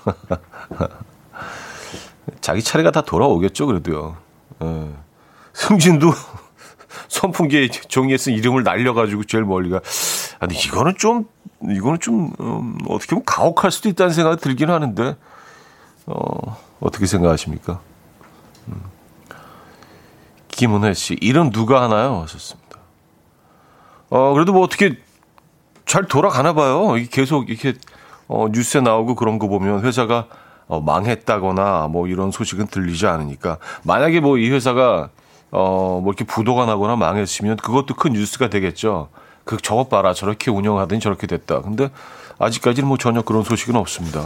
자기 2.40 2.62
차례가 2.62 2.92
다 2.92 3.02
돌아오겠죠, 3.02 3.66
그래도요. 3.66 4.16
예. 4.64 4.90
승진도 5.54 6.12
선풍기에 7.08 7.70
종이에 7.70 8.18
쓴 8.18 8.34
이름을 8.34 8.64
날려가지고 8.64 9.24
제일 9.26 9.44
멀리 9.44 9.70
가. 9.70 9.78
아, 9.78 10.40
근데 10.48 10.56
이거는 10.56 10.96
좀, 10.98 11.26
이거는 11.70 12.00
좀, 12.00 12.32
음, 12.40 12.78
어떻게 12.88 13.10
보면 13.12 13.24
가혹할 13.26 13.72
수도 13.72 13.90
있다는 13.90 14.14
생각이 14.14 14.42
들긴 14.42 14.70
하는데, 14.70 15.16
어, 16.06 16.58
어떻게 16.80 17.06
생각하십니까? 17.06 17.80
김은혜 20.50 20.94
씨, 20.94 21.18
이름 21.20 21.50
누가 21.50 21.82
하나요? 21.82 22.22
하셨습니다. 22.22 22.78
어, 24.10 24.34
그래도 24.34 24.54
뭐 24.54 24.62
어떻게 24.64 24.98
잘 25.86 26.06
돌아가나 26.06 26.54
봐요. 26.54 26.94
계속 27.12 27.50
이렇게, 27.50 27.74
어, 28.28 28.48
뉴스에 28.52 28.82
나오고 28.82 29.16
그런 29.16 29.40
거 29.40 29.48
보면 29.48 29.84
회사가 29.84 30.28
어, 30.68 30.80
망했다거나 30.80 31.88
뭐 31.90 32.08
이런 32.08 32.32
소식은 32.32 32.68
들리지 32.68 33.08
않으니까. 33.08 33.58
만약에 33.84 34.20
뭐 34.20 34.38
이 34.38 34.50
회사가, 34.50 35.10
어, 35.56 36.00
뭐 36.04 36.12
이렇게 36.12 36.26
부도가 36.26 36.66
나거나 36.66 36.96
망했으면 36.96 37.58
그것도 37.58 37.94
큰 37.94 38.14
뉴스가 38.14 38.50
되겠죠. 38.50 39.10
그 39.46 39.58
저것 39.58 39.88
봐라. 39.88 40.14
저렇게 40.14 40.50
운영하더니 40.50 41.00
저렇게 41.00 41.28
됐다. 41.28 41.62
근데 41.62 41.90
아직까지는 42.40 42.90
뭐 42.90 42.98
전혀 42.98 43.22
그런 43.22 43.44
소식은 43.44 43.76
없습니다. 43.76 44.26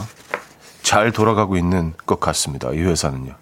잘 0.82 1.12
돌아가고 1.12 1.58
있는 1.58 1.94
것 2.06 2.22
같습니다. 2.22 2.72
이 2.72 2.78
회사는요. 2.78 3.34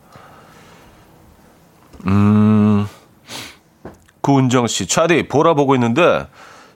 음, 2.08 2.88
구은정 4.22 4.66
씨, 4.66 4.88
차디 4.88 5.28
보라 5.28 5.54
보고 5.54 5.76
있는데 5.76 6.28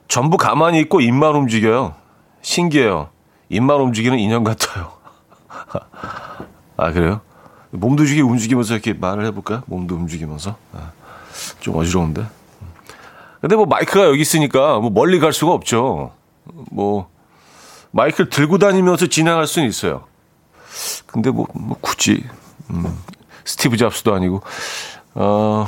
전부 0.06 0.36
가만히 0.36 0.78
있고 0.80 1.00
입만 1.00 1.34
움직여요. 1.34 1.96
신기해요. 2.42 3.08
입만 3.48 3.80
움직이는 3.80 4.16
인형 4.20 4.44
같아요. 4.44 4.92
아, 6.76 6.92
그래요? 6.92 7.20
몸도 7.72 8.02
움직이 8.02 8.20
움직이면서 8.20 8.74
이렇게 8.74 8.92
말을 8.92 9.26
해볼까요? 9.26 9.62
몸도 9.66 9.96
움직이면서. 9.96 10.54
아, 10.72 10.92
좀 11.60 11.76
어지러운데. 11.76 12.24
근데 13.40 13.56
뭐 13.56 13.66
마이크가 13.66 14.04
여기 14.06 14.20
있으니까 14.20 14.78
뭐 14.78 14.90
멀리 14.90 15.18
갈 15.18 15.32
수가 15.32 15.52
없죠. 15.52 16.12
뭐 16.70 17.08
마이크를 17.90 18.30
들고 18.30 18.58
다니면서 18.58 19.06
진행할 19.06 19.46
수는 19.46 19.68
있어요. 19.68 20.04
근데 21.06 21.30
뭐, 21.30 21.46
뭐 21.54 21.76
굳이 21.80 22.24
음, 22.70 22.96
스티브 23.44 23.76
잡스도 23.76 24.14
아니고 24.14 24.42
어 25.14 25.66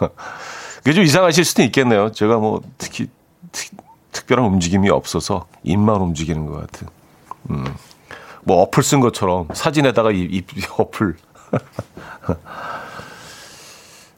그게 0.78 0.92
좀 0.92 1.04
이상하실 1.04 1.44
수도 1.44 1.62
있겠네요. 1.62 2.12
제가 2.12 2.38
뭐 2.38 2.60
특히 2.78 3.08
특, 3.52 3.76
특별한 4.12 4.44
움직임이 4.44 4.88
없어서 4.90 5.46
입만 5.62 5.96
움직이는 6.00 6.46
것 6.46 6.60
같은. 6.60 6.88
음. 7.50 7.64
뭐 8.42 8.62
어플 8.62 8.82
쓴 8.82 9.00
것처럼 9.00 9.48
사진에다가 9.52 10.12
이, 10.12 10.20
이 10.30 10.42
어플. 10.76 11.16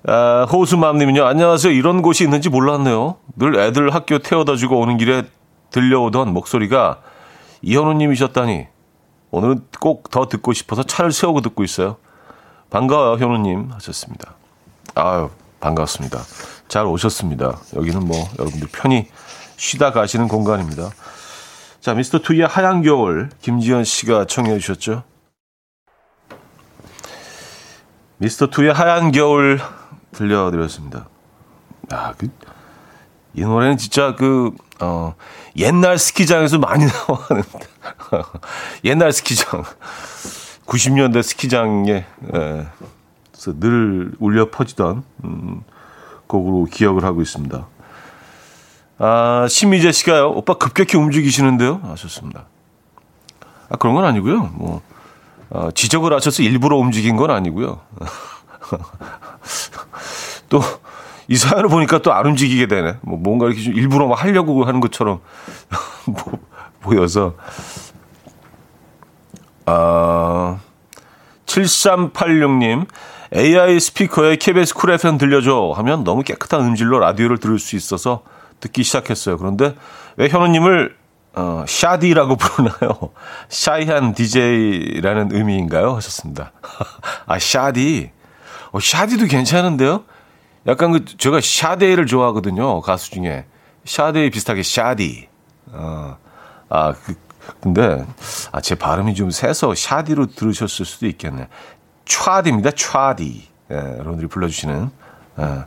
아, 0.09 0.47
호수맘님은요, 0.53 1.25
안녕하세요. 1.25 1.73
이런 1.73 2.01
곳이 2.01 2.23
있는지 2.23 2.49
몰랐네요. 2.49 3.17
늘 3.37 3.59
애들 3.59 3.93
학교 3.93 4.21
태워다 4.21 4.55
주고 4.55 4.79
오는 4.79 4.99
길에 4.99 5.25
들려오던 5.71 6.33
목소리가 6.33 7.01
이현우님이셨다니. 7.63 8.69
오늘은 9.33 9.67
꼭 9.81 10.09
더 10.11 10.29
듣고 10.29 10.53
싶어서 10.53 10.85
차를 10.85 11.11
세우고 11.11 11.41
듣고 11.41 11.65
있어요. 11.65 11.97
반가워요, 12.71 13.17
현우님. 13.19 13.71
하셨습니다. 13.73 14.35
아유, 14.95 15.29
반갑습니다. 15.59 16.21
잘 16.69 16.87
오셨습니다. 16.87 17.59
여기는 17.75 18.07
뭐, 18.07 18.17
여러분들 18.39 18.69
편히 18.73 19.09
쉬다 19.57 19.91
가시는 19.91 20.29
공간입니다. 20.29 20.91
자, 21.81 21.95
미스터 21.95 22.21
투의 22.21 22.47
하얀 22.47 22.83
겨울, 22.83 23.29
김지현 23.43 23.83
씨가 23.83 24.27
청해 24.27 24.57
주셨죠? 24.61 25.03
미스터 28.19 28.47
투의 28.47 28.73
하얀 28.73 29.11
겨울 29.11 29.61
들려드렸습니다. 30.17 31.09
아, 31.91 32.15
그, 32.17 32.29
이 33.35 33.43
노래는 33.43 33.77
진짜 33.77 34.15
그, 34.17 34.51
어, 34.81 35.15
옛날 35.57 35.99
스키장에서 35.99 36.59
많이 36.59 36.85
나오는, 36.91 37.45
옛날 38.85 39.13
스키장. 39.13 39.63
90년대 40.67 41.23
스키장에, 41.23 41.93
에, 41.93 42.67
늘 43.61 44.13
울려 44.19 44.51
퍼지던, 44.51 45.05
음, 45.25 45.63
곡으로 46.27 46.65
기억을 46.65 47.05
하고 47.05 47.23
있습니다. 47.23 47.67
아, 48.99 49.47
심미재 49.49 49.93
씨가요, 49.93 50.31
오빠 50.31 50.55
급격히 50.55 50.97
움직이시는데요? 50.97 51.83
하셨습니다. 51.85 52.47
아, 53.69 53.77
그런 53.77 53.95
건 53.95 54.05
아니고요. 54.07 54.51
뭐, 54.55 54.83
어, 55.51 55.69
지적을 55.73 56.13
하셔서 56.13 56.43
일부러 56.43 56.77
움직인 56.79 57.17
건 57.17 57.31
아니고요. 57.31 57.81
또, 60.49 60.61
이 61.29 61.37
사연을 61.37 61.69
보니까 61.69 61.99
또 61.99 62.13
안 62.13 62.27
움직이게 62.27 62.67
되네. 62.67 62.97
뭐, 63.03 63.19
뭔가 63.19 63.47
이렇게 63.47 63.63
좀 63.63 63.75
일부러 63.75 64.07
막 64.07 64.23
하려고 64.23 64.65
하는 64.65 64.81
것처럼 64.81 65.21
보여서. 66.81 67.35
아, 69.67 70.59
7386님, 71.47 72.87
AI 73.35 73.81
스피커에 73.81 74.37
KBS 74.37 74.75
쿨 74.75 74.93
FM 74.93 75.19
들려줘 75.19 75.73
하면 75.77 76.05
너무 76.05 76.23
깨끗한 76.23 76.61
음질로 76.65 76.99
라디오를 77.01 77.39
들을 77.39 77.59
수 77.59 77.75
있어서 77.77 78.23
듣기 78.61 78.85
시작했어요. 78.85 79.37
그런데 79.37 79.75
왜 80.17 80.29
현우님을 80.29 80.97
어, 81.35 81.65
샤디라고 81.69 82.37
부르나요? 82.39 83.11
shy한 83.49 84.15
DJ라는 84.15 85.31
의미인가요? 85.33 85.95
하셨습니다. 85.97 86.53
아, 87.27 87.39
샤디. 87.39 88.11
어, 88.73 88.81
샤디도 88.81 89.27
괜찮은데요? 89.27 90.05
약간 90.67 90.93
그, 90.93 91.05
제가 91.05 91.41
샤데이를 91.41 92.07
좋아하거든요. 92.07 92.81
가수 92.81 93.11
중에. 93.11 93.47
샤데이 93.85 94.31
비슷하게 94.31 94.63
샤디. 94.63 95.29
어, 95.73 96.17
아, 96.69 96.93
그, 96.93 97.15
근데, 97.61 98.05
아, 98.53 98.61
제 98.61 98.75
발음이 98.75 99.15
좀 99.15 99.31
세서 99.31 99.75
샤디로 99.75 100.27
들으셨을 100.27 100.85
수도 100.85 101.07
있겠네. 101.07 101.49
촤디입니다. 102.05 102.71
촤디. 102.73 103.49
예, 103.71 103.75
여러분들이 103.77 104.27
불러주시는. 104.29 104.91
예. 105.41 105.65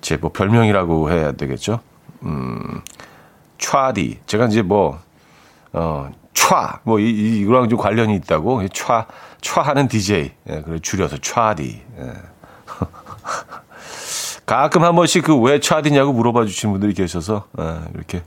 제뭐 0.00 0.32
별명이라고 0.32 1.10
해야 1.10 1.32
되겠죠. 1.32 1.80
음, 2.22 2.82
촤디. 3.58 4.20
제가 4.26 4.46
이제 4.46 4.60
뭐, 4.62 4.98
어, 5.72 6.10
촤, 6.34 6.80
뭐, 6.84 6.98
이, 6.98 7.40
이거랑 7.40 7.68
좀 7.68 7.78
관련이 7.78 8.14
있다고. 8.16 8.62
촤, 8.68 9.06
촤 9.44 9.62
하는 9.62 9.86
DJ. 9.88 10.32
예, 10.48 10.62
그래, 10.62 10.78
줄여서 10.80 11.18
촤디. 11.18 11.82
예. 11.98 12.12
가끔 14.46 14.82
한 14.84 14.94
번씩 14.96 15.24
그 15.24 15.36
왜 15.38 15.60
촤디냐고 15.60 16.12
물어봐 16.12 16.46
주시는 16.46 16.72
분들이 16.72 16.94
계셔서, 16.94 17.46
예, 17.60 17.80
이렇게 17.94 18.22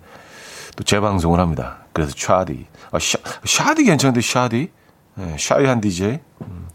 또 0.75 0.83
재방송을 0.83 1.39
합니다. 1.39 1.79
그래서 1.91 2.13
촤디. 2.15 2.65
아, 2.91 2.99
샤, 2.99 3.17
샤디 3.43 3.83
괜찮은데, 3.83 4.21
샤디? 4.21 4.71
예, 5.19 5.35
샤이한 5.39 5.81
DJ. 5.81 6.19
음, 6.41 6.67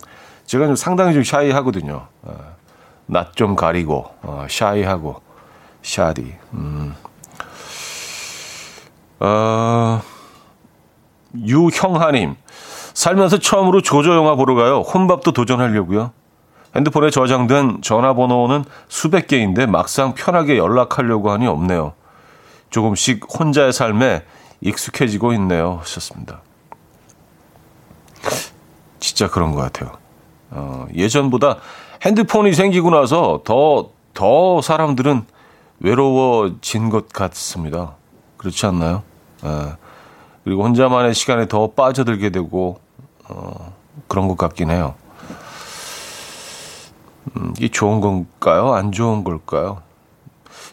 제가 0.47 0.67
좀 0.67 0.75
상당히 0.77 1.15
좀 1.15 1.23
샤이하거든요. 1.23 2.09
예. 2.29 2.33
낯좀 3.07 3.55
가리고 3.57 4.07
어, 4.23 4.47
샤이하고 4.51 5.21
샤디. 5.83 6.35
음. 6.55 6.95
어, 9.21 10.03
유형하님 11.37 12.35
살면서 12.95 13.39
처음으로 13.39 13.81
조조 13.81 14.15
영화 14.15 14.35
보러 14.35 14.55
가요. 14.55 14.81
혼밥도 14.81 15.33
도전하려고요. 15.33 16.13
핸드폰에 16.75 17.11
저장된 17.11 17.83
전화번호는 17.83 18.65
수백 18.89 19.27
개인데 19.27 19.67
막상 19.67 20.15
편하게 20.15 20.57
연락하려고 20.57 21.31
하니 21.31 21.47
없네요. 21.47 21.93
조금씩 22.71 23.27
혼자의 23.39 23.73
삶에 23.73 24.25
익숙해지고 24.61 25.35
있네요. 25.35 25.79
하셨습니다. 25.81 26.41
진짜 29.01 29.29
그런 29.29 29.53
것 29.53 29.61
같아요. 29.61 29.93
어, 30.51 30.87
예전보다 30.95 31.57
핸드폰이 32.03 32.53
생기고 32.53 32.91
나서 32.91 33.41
더, 33.45 33.91
더 34.15 34.63
사람들은 34.63 35.25
외로워진 35.81 36.89
것 36.89 37.09
같습니다. 37.09 37.97
그렇지 38.37 38.65
않나요? 38.67 39.03
예. 39.45 39.77
그리고 40.45 40.65
혼자만의 40.65 41.15
시간에 41.15 41.47
더 41.47 41.71
빠져들게 41.73 42.31
되고, 42.31 42.81
어, 43.35 43.73
그런 44.09 44.29
것 44.29 44.37
같긴 44.37 44.71
해요. 44.71 44.95
음, 47.37 47.55
이게 47.57 47.69
좋은 47.69 48.01
건가요? 48.01 48.75
안 48.75 48.93
좋은 48.93 49.25
걸까요? 49.25 49.83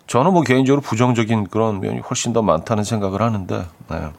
저는 0.08 0.34
뭐 0.34 0.41
개인적으로 0.41 0.82
부정적인 0.82 1.48
그런 1.48 1.80
면이 1.80 2.00
훨씬 2.00 2.34
더 2.34 2.41
많다는 2.41 2.84
생각을 2.84 3.22
하는데, 3.22 3.65
네. 3.89 4.12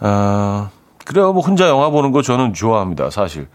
어, 0.00 0.70
그래요. 1.04 1.32
뭐 1.32 1.42
혼자 1.42 1.68
영화 1.68 1.88
보는 1.90 2.12
거 2.12 2.22
저는 2.22 2.52
좋아합니다, 2.52 3.10
사실. 3.10 3.48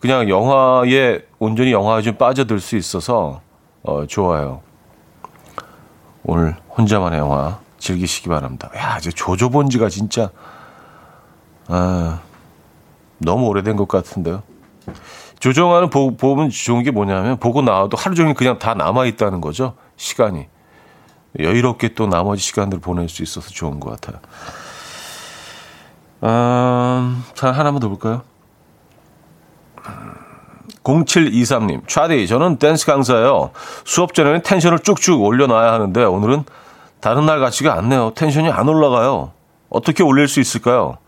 그냥 0.00 0.28
영화에 0.28 1.20
온전히 1.38 1.72
영화에 1.72 2.02
좀 2.02 2.16
빠져들 2.16 2.60
수 2.60 2.76
있어서 2.76 3.40
어, 3.82 4.06
좋아요. 4.06 4.60
오늘 6.24 6.56
혼자만의 6.76 7.18
영화 7.18 7.58
즐기시기 7.78 8.28
바랍니다. 8.28 8.70
야, 8.76 8.96
이제 8.98 9.10
조조 9.10 9.50
본 9.50 9.68
지가 9.68 9.88
진짜 9.88 10.30
아, 11.68 12.20
너무 13.18 13.46
오래된 13.46 13.76
것 13.76 13.88
같은데요. 13.88 14.42
조정하는 15.40 15.90
보, 15.90 16.16
보면 16.16 16.50
좋은 16.50 16.82
게 16.82 16.90
뭐냐면 16.90 17.38
보고 17.38 17.62
나와도 17.62 17.96
하루 17.96 18.14
종일 18.14 18.34
그냥 18.34 18.58
다 18.58 18.74
남아 18.74 19.06
있다는 19.06 19.40
거죠. 19.40 19.74
시간이 19.96 20.46
여유롭게 21.38 21.94
또 21.94 22.06
나머지 22.06 22.42
시간들을 22.42 22.80
보낼 22.80 23.08
수 23.08 23.22
있어서 23.22 23.50
좋은 23.50 23.80
것 23.80 23.90
같아요. 23.90 24.20
음, 26.22 27.22
자 27.34 27.52
하나만 27.52 27.80
더 27.80 27.88
볼까요? 27.88 28.22
0723님, 30.84 31.88
촤디, 31.88 32.26
저는 32.26 32.56
댄스 32.58 32.86
강사예요. 32.86 33.50
수업 33.84 34.14
전에는 34.14 34.42
텐션을 34.42 34.80
쭉쭉 34.80 35.22
올려놔야 35.22 35.72
하는데 35.72 36.04
오늘은 36.04 36.44
다른 37.00 37.26
날 37.26 37.40
같지가 37.40 37.74
않네요. 37.78 38.12
텐션이 38.14 38.50
안 38.50 38.68
올라가요. 38.68 39.32
어떻게 39.70 40.02
올릴 40.02 40.28
수 40.28 40.40
있을까요? 40.40 40.98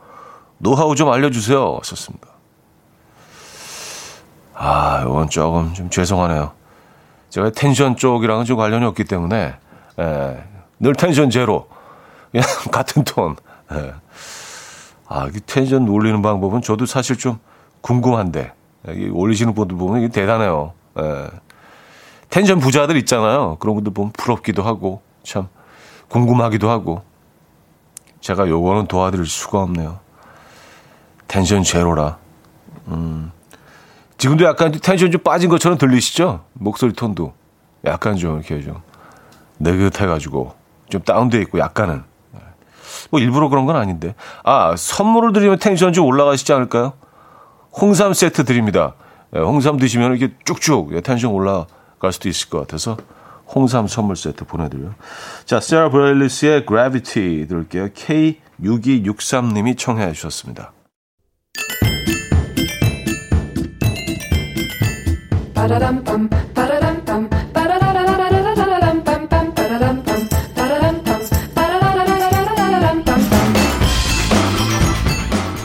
노하우 0.58 0.94
좀 0.94 1.10
알려주세요. 1.10 1.80
썼습니다. 1.82 2.28
아, 4.54 5.02
이건 5.02 5.28
조금 5.28 5.74
좀 5.74 5.90
죄송하네요. 5.90 6.52
제가 7.28 7.50
텐션 7.50 7.96
쪽이랑은 7.96 8.44
좀 8.46 8.56
관련이 8.56 8.84
없기 8.86 9.04
때문에, 9.04 9.54
예, 9.98 10.44
늘 10.78 10.94
텐션 10.94 11.28
제로. 11.28 11.68
그냥 12.30 12.46
같은 12.72 13.04
톤. 13.04 13.36
예. 13.72 13.92
아, 15.08 15.28
이 15.28 15.38
텐션 15.44 15.88
올리는 15.88 16.20
방법은 16.22 16.62
저도 16.62 16.86
사실 16.86 17.16
좀 17.16 17.38
궁금한데, 17.82 18.52
올리시는 19.12 19.54
분들 19.54 19.76
보면 19.76 20.02
이게 20.02 20.08
대단해요. 20.08 20.72
예. 20.98 21.26
텐션 22.30 22.58
부자들 22.58 22.96
있잖아요. 22.98 23.56
그런 23.60 23.74
분들 23.76 23.92
보면 23.92 24.12
부럽기도 24.12 24.62
하고 24.62 25.02
참 25.22 25.48
궁금하기도 26.08 26.68
하고 26.70 27.02
제가 28.20 28.48
요거는 28.48 28.86
도와드릴 28.86 29.26
수가 29.26 29.62
없네요. 29.62 30.05
텐션 31.28 31.62
제로라. 31.62 32.18
음. 32.88 33.32
지금도 34.18 34.44
약간 34.44 34.72
텐션 34.72 35.10
좀 35.10 35.20
빠진 35.22 35.48
것처럼 35.48 35.78
들리시죠? 35.78 36.44
목소리 36.54 36.92
톤도. 36.92 37.34
약간 37.84 38.16
좀 38.16 38.36
이렇게 38.36 38.60
좀 38.62 38.80
느긋해가지고 39.58 40.54
좀 40.88 41.02
다운돼 41.02 41.40
있고 41.42 41.58
약간은. 41.58 42.02
뭐 43.10 43.20
일부러 43.20 43.48
그런 43.48 43.66
건 43.66 43.76
아닌데. 43.76 44.14
아, 44.42 44.74
선물을 44.76 45.32
드리면 45.32 45.58
텐션 45.58 45.92
좀 45.92 46.06
올라가시지 46.06 46.52
않을까요? 46.52 46.94
홍삼 47.72 48.14
세트 48.14 48.44
드립니다. 48.44 48.94
예, 49.34 49.40
홍삼 49.40 49.76
드시면 49.76 50.16
이렇게 50.16 50.34
쭉쭉 50.44 50.94
예, 50.94 51.00
텐션 51.00 51.32
올라갈 51.32 52.12
수도 52.12 52.28
있을 52.28 52.48
것 52.48 52.60
같아서 52.60 52.96
홍삼 53.54 53.86
선물 53.86 54.16
세트 54.16 54.44
보내드려요. 54.44 54.94
자, 55.44 55.60
세라 55.60 55.90
브레일리스의 55.90 56.66
Gravity 56.66 57.46
들을게요. 57.46 57.88
K6263님이 57.90 59.78
청해 59.78 60.12
주셨습니다. 60.12 60.72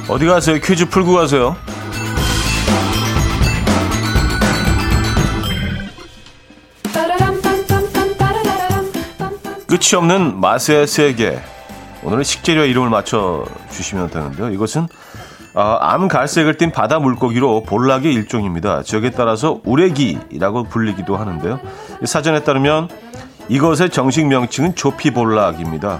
어디 0.09 0.25
가세요? 0.25 0.59
퀴즈 0.59 0.89
풀고 0.89 1.13
가세요. 1.13 1.55
끝이 9.67 9.95
없는 9.95 10.39
맛의 10.41 10.87
세계. 10.87 11.39
오늘은 12.03 12.23
식재료 12.23 12.65
이름을 12.65 12.89
맞춰 12.89 13.45
주시면 13.71 14.09
되는데요. 14.09 14.49
이것은 14.49 14.87
어, 15.53 15.77
암 15.81 16.07
갈색을 16.07 16.55
띤 16.55 16.71
바다 16.71 16.99
물고기로 16.99 17.63
볼락의 17.63 18.13
일종입니다. 18.13 18.83
지역에 18.83 19.11
따라서 19.11 19.59
우레기라고 19.65 20.63
불리기도 20.63 21.17
하는데요. 21.17 21.59
사전에 22.05 22.43
따르면 22.43 22.89
이것의 23.49 23.89
정식 23.91 24.27
명칭은 24.27 24.75
조피볼락입니다. 24.75 25.99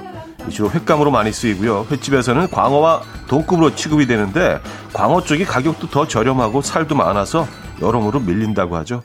주로 0.49 0.71
횟감으로 0.71 1.11
많이 1.11 1.31
쓰이고요. 1.31 1.87
횟집에서는 1.91 2.49
광어와 2.49 3.01
동급으로 3.27 3.75
취급이 3.75 4.07
되는데 4.07 4.59
광어 4.93 5.21
쪽이 5.21 5.45
가격도 5.45 5.89
더 5.89 6.07
저렴하고 6.07 6.61
살도 6.61 6.95
많아서 6.95 7.45
여러모로 7.81 8.21
밀린다고 8.21 8.75
하죠. 8.77 9.03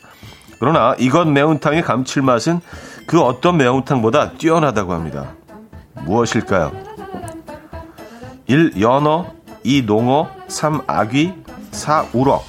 그러나 0.58 0.94
이것 0.98 1.26
매운탕의 1.28 1.82
감칠맛은 1.82 2.60
그 3.06 3.20
어떤 3.20 3.56
매운탕보다 3.58 4.32
뛰어나다고 4.32 4.92
합니다. 4.94 5.34
무엇일까요? 6.04 6.72
1. 8.46 8.80
연어 8.80 9.35
2. 9.66 9.82
농어 9.82 10.30
3. 10.46 10.82
아귀 10.86 11.34
4. 11.72 12.06
우럭 12.12 12.44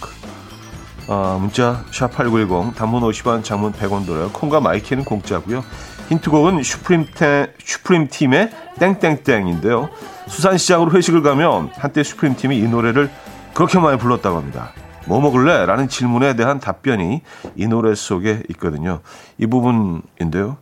어, 1.07 1.37
문자 1.41 1.83
샵8910 1.91 2.75
단문 2.75 3.01
50원 3.01 3.43
장문 3.43 3.71
100원 3.73 4.05
들어요. 4.05 4.29
콩과 4.31 4.59
마이케이는 4.59 5.03
공짜고요. 5.03 5.63
힌트곡은 6.09 6.61
슈프림, 6.63 7.07
테, 7.15 7.53
슈프림 7.59 8.07
팀의 8.09 8.51
땡땡땡인데요. 8.79 9.89
수산시장으로 10.27 10.91
회식을 10.91 11.23
가면 11.23 11.71
한때 11.75 12.03
슈프림 12.03 12.35
팀이 12.35 12.57
이 12.57 12.67
노래를 12.67 13.09
그렇게 13.53 13.79
많이 13.79 13.97
불렀다고 13.97 14.37
합니다. 14.37 14.71
뭐 15.05 15.19
먹을래? 15.19 15.65
라는 15.65 15.87
질문에 15.87 16.35
대한 16.35 16.59
답변이 16.59 17.21
이 17.55 17.67
노래 17.67 17.95
속에 17.95 18.43
있거든요. 18.51 18.99
이 19.37 19.47
부분인데요. 19.47 20.57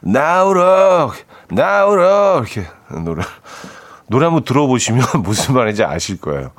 나우럭, 0.00 1.14
나우럭, 1.50 2.48
이렇게 2.48 2.68
노래. 3.04 3.22
노래 4.12 4.26
한번 4.26 4.44
들어보시면 4.44 5.04
무슨 5.24 5.54
말인지 5.54 5.82
아실 5.82 6.20
거예요. 6.20 6.50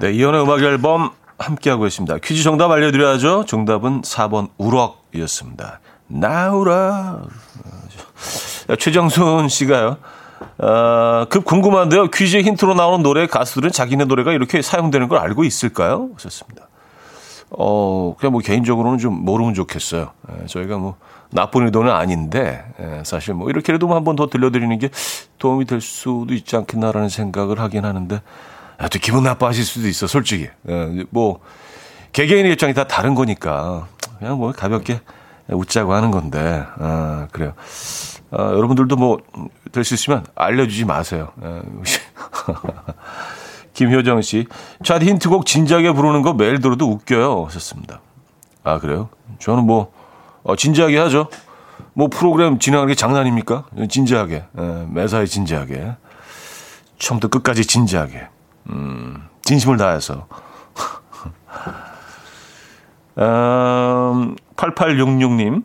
네, 0.00 0.12
이연의 0.12 0.42
음악 0.42 0.60
앨범 0.62 1.10
함께하고 1.38 1.86
있습니다. 1.86 2.18
퀴즈 2.18 2.42
정답 2.42 2.72
알려드려야죠. 2.72 3.44
정답은 3.46 4.02
4번 4.02 4.50
우럭이었습니다. 4.58 5.80
나우럭. 6.08 7.28
최정순 8.78 9.48
씨가요. 9.48 9.98
어, 10.58 11.26
급 11.30 11.44
궁금한데요. 11.44 12.10
퀴즈 12.10 12.38
힌트로 12.38 12.74
나오는 12.74 13.02
노래 13.04 13.28
가수들은 13.28 13.70
자기네 13.70 14.06
노래가 14.06 14.32
이렇게 14.32 14.62
사용되는 14.62 15.06
걸 15.08 15.18
알고 15.18 15.44
있을까요? 15.44 16.10
하셨습니다. 16.14 16.68
어, 17.50 18.14
그냥 18.18 18.32
뭐 18.32 18.40
개인적으로는 18.40 18.98
좀 18.98 19.24
모르면 19.24 19.54
좋겠어요. 19.54 20.10
예, 20.42 20.46
저희가 20.46 20.78
뭐 20.78 20.96
나쁜 21.30 21.64
의도는 21.66 21.90
아닌데, 21.92 22.64
예, 22.80 23.02
사실 23.04 23.34
뭐 23.34 23.48
이렇게라도 23.50 23.92
한 23.94 24.04
번 24.04 24.16
더 24.16 24.26
들려드리는 24.28 24.78
게 24.78 24.88
도움이 25.38 25.64
될 25.66 25.80
수도 25.80 26.26
있지 26.30 26.56
않겠나라는 26.56 27.08
생각을 27.08 27.60
하긴 27.60 27.84
하는데, 27.84 28.20
아, 28.78 28.88
또 28.88 28.98
기분 28.98 29.24
나빠하실 29.24 29.64
수도 29.64 29.88
있어, 29.88 30.06
솔직히. 30.06 30.48
예, 30.68 31.04
뭐, 31.10 31.40
개개인의 32.12 32.52
입장이 32.52 32.74
다 32.74 32.84
다른 32.86 33.14
거니까, 33.14 33.86
그냥 34.18 34.38
뭐 34.38 34.52
가볍게 34.52 35.00
웃자고 35.48 35.92
하는 35.94 36.10
건데, 36.10 36.64
아, 36.78 37.28
그래요. 37.32 37.52
어, 38.32 38.38
여러분들도 38.42 38.96
뭐 38.96 39.18
될 39.72 39.84
수 39.84 39.94
있으면 39.94 40.24
알려주지 40.34 40.84
마세요. 40.84 41.28
어, 41.36 41.60
김효정 43.76 44.22
씨, 44.22 44.46
차트 44.82 45.04
힌트곡 45.04 45.44
진지하게 45.44 45.92
부르는 45.92 46.22
거 46.22 46.32
매일 46.32 46.60
들어도 46.60 46.90
웃겨요. 46.90 47.44
하셨습니다. 47.44 48.00
아, 48.64 48.78
그래요? 48.78 49.10
저는 49.38 49.64
뭐, 49.64 49.92
어, 50.42 50.56
진지하게 50.56 50.98
하죠. 50.98 51.28
뭐 51.92 52.08
프로그램 52.08 52.58
진행하는 52.58 52.88
게 52.88 52.94
장난입니까? 52.94 53.66
진지하게. 53.90 54.44
예, 54.58 54.86
매사에 54.88 55.26
진지하게. 55.26 55.94
처음부터 56.98 57.28
끝까지 57.28 57.66
진지하게. 57.66 58.28
음, 58.70 59.28
진심을 59.42 59.76
다해서. 59.76 60.26
음, 63.18 64.36
8866님. 64.56 65.64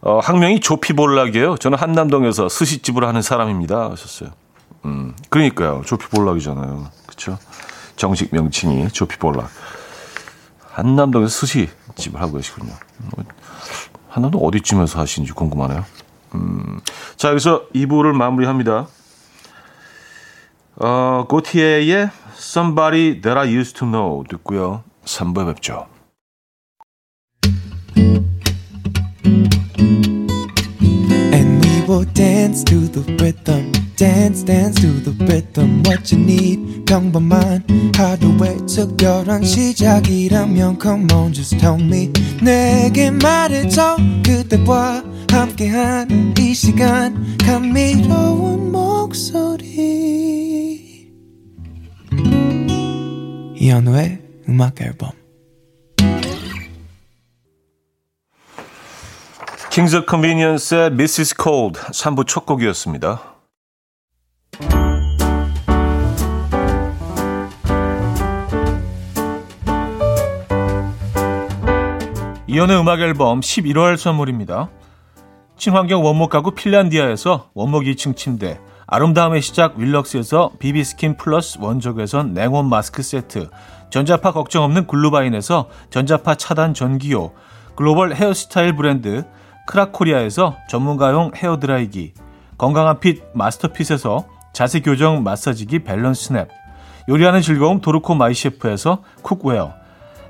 어, 0.00 0.18
학명이 0.18 0.60
조피볼락이에요. 0.60 1.58
저는 1.58 1.76
한남동에서 1.76 2.48
스시집을 2.48 3.04
하는 3.04 3.20
사람입니다. 3.20 3.90
하셨어요. 3.90 4.30
음, 4.84 5.14
그러니까요. 5.30 5.82
조피볼락이잖아요. 5.86 6.88
그쵸? 7.06 7.38
정식 7.96 8.34
명칭이 8.34 8.88
조피볼락. 8.88 9.48
한남동에서 10.70 11.28
스시 11.28 11.70
집을 11.94 12.20
하고 12.20 12.36
계시군요. 12.36 12.72
뭐, 13.14 13.24
한남동 14.08 14.44
어디쯤에서 14.44 15.00
하시는지 15.00 15.32
궁금하네요. 15.32 15.84
음, 16.34 16.80
자, 17.16 17.30
여기서 17.30 17.68
2부를 17.74 18.12
마무리합니다. 18.12 18.88
어, 20.76 21.26
고티에의 21.28 22.10
Somebody 22.36 23.20
That 23.20 23.38
I 23.38 23.54
Used 23.54 23.78
To 23.78 23.86
Know 23.88 24.24
듣고요. 24.28 24.82
3부에 25.04 25.46
뵙죠. 25.46 25.86
Dance 32.02 32.64
to 32.64 32.88
the 32.90 33.02
rhythm. 33.22 33.70
Dance, 33.96 34.42
dance 34.42 34.80
to 34.80 34.88
the 35.04 35.12
rhythm. 35.24 35.82
What 35.86 36.12
you 36.12 36.20
need, 36.20 36.84
평범한 36.86 37.62
하루의 37.94 38.66
특별한 38.66 39.44
시작이라면 39.44 40.78
Come 40.82 41.06
on, 41.12 41.32
just 41.32 41.56
tell 41.58 41.80
me. 41.80 42.10
내게 42.42 43.10
말해줘. 43.10 43.96
그대와 44.24 45.04
함께한 45.30 46.34
이 46.38 46.54
시간. 46.54 47.36
감미로운 47.38 48.72
목소리. 48.72 49.74
이현우의 53.56 54.18
음악 54.48 54.80
앨범. 54.80 55.23
킹스 59.74 59.93
오브 59.93 60.04
컨비니언스의 60.04 60.86
Mrs. 60.92 61.34
Cold 61.42 61.80
3부 61.80 62.28
첫 62.28 62.46
곡이었습니다. 62.46 63.20
이현우의 72.46 72.78
음악 72.78 73.00
앨범 73.00 73.40
11월 73.40 73.96
선물입니다. 73.96 74.70
친환경 75.56 76.04
원목 76.04 76.30
가구 76.30 76.52
핀란디아에서 76.52 77.50
원목 77.54 77.82
2층 77.82 78.14
침대, 78.14 78.60
아름다움의 78.86 79.42
시작 79.42 79.76
윌럭스에서 79.76 80.52
비비스킨 80.60 81.16
플러스 81.16 81.58
원적외선 81.60 82.32
냉온 82.32 82.68
마스크 82.68 83.02
세트, 83.02 83.50
전자파 83.90 84.30
걱정 84.30 84.62
없는 84.62 84.86
글루바인에서 84.86 85.68
전자파 85.90 86.36
차단 86.36 86.74
전기요, 86.74 87.32
글로벌 87.74 88.14
헤어스타일 88.14 88.76
브랜드 88.76 89.24
크라코리아에서 89.66 90.56
전문가용 90.68 91.32
헤어드라이기, 91.34 92.14
건강한 92.58 93.00
핏 93.00 93.22
마스터핏에서 93.34 94.26
자세 94.52 94.80
교정 94.80 95.22
마사지기 95.22 95.80
밸런스 95.80 96.32
냅, 96.32 96.48
요리하는 97.08 97.40
즐거움 97.40 97.80
도르코 97.80 98.14
마이셰프에서 98.14 99.02
쿡웨어, 99.22 99.72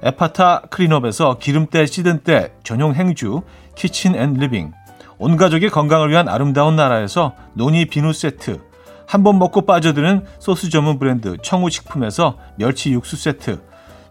에파타 0.03 0.63
클린업에서 0.71 1.39
기름때 1.39 1.87
찌든 1.87 2.21
때 2.21 2.53
전용 2.63 2.95
행주 2.95 3.43
키친 3.75 4.15
앤 4.17 4.35
리빙, 4.35 4.73
온 5.19 5.37
가족의 5.37 5.71
건강을 5.71 6.11
위한 6.11 6.29
아름다운 6.29 6.77
나라에서 6.77 7.35
노니 7.55 7.87
비누 7.87 8.13
세트, 8.13 8.61
한 9.07 9.23
번 9.23 9.39
먹고 9.39 9.63
빠져드는 9.67 10.25
소스 10.39 10.71
전문 10.71 10.99
브랜드 10.99 11.37
청우식품에서 11.43 12.39
멸치 12.57 12.93
육수 12.93 13.17
세트, 13.17 13.63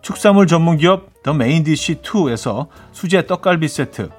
축산물 0.01 0.47
전문 0.47 0.77
기업 0.77 1.23
더 1.23 1.33
메인디시 1.33 2.01
2에서 2.01 2.67
수제 2.91 3.25
떡갈비 3.25 3.67
세트, 3.67 4.09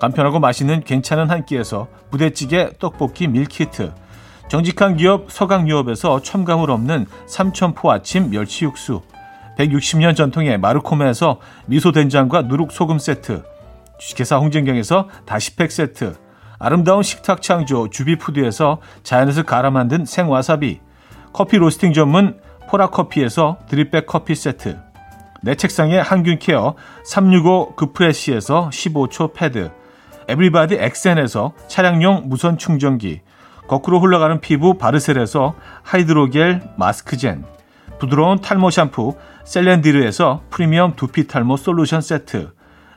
간편하고 0.00 0.38
맛있는 0.38 0.82
괜찮은 0.84 1.30
한 1.30 1.44
끼에서 1.44 1.88
부대찌개 2.10 2.70
떡볶이 2.78 3.26
밀키트, 3.26 3.92
정직한 4.48 4.96
기업 4.96 5.30
서강유업에서 5.30 6.22
첨가물 6.22 6.70
없는 6.70 7.06
삼천포 7.26 7.90
아침 7.90 8.30
멸치 8.30 8.64
육수, 8.64 9.02
160년 9.58 10.16
전통의 10.16 10.58
마루코메에서 10.58 11.40
미소된장과 11.66 12.42
누룩소금 12.42 12.98
세트, 12.98 13.42
주식회사 13.98 14.36
홍진경에서 14.36 15.08
다시팩 15.26 15.72
세트, 15.72 16.14
아름다운 16.60 17.02
식탁 17.02 17.42
창조 17.42 17.90
주비푸드에서 17.90 18.78
자연에서 19.02 19.42
갈아 19.42 19.70
만든 19.70 20.04
생와사비, 20.04 20.80
커피 21.32 21.58
로스팅 21.58 21.92
전문 21.92 22.40
포라커피에서 22.68 23.58
드립백 23.68 24.06
커피 24.06 24.34
세트, 24.34 24.78
내 25.42 25.54
책상에 25.54 25.98
항균케어 25.98 26.74
365 27.04 27.74
그프레시에서 27.76 28.70
15초 28.72 29.34
패드, 29.34 29.70
에브리바디 30.28 30.76
엑센에서 30.78 31.54
차량용 31.68 32.24
무선 32.26 32.58
충전기, 32.58 33.22
거꾸로 33.66 33.98
흘러가는 33.98 34.40
피부 34.40 34.76
바르셀에서 34.76 35.54
하이드로겔 35.82 36.62
마스크팩, 36.76 37.44
부드러운 37.98 38.38
탈모 38.38 38.70
샴푸 38.70 39.16
셀렌디르에서 39.44 40.42
프리미엄 40.50 40.94
두피 40.96 41.26
탈모 41.26 41.56
솔루션 41.56 42.02
세트, 42.02 42.52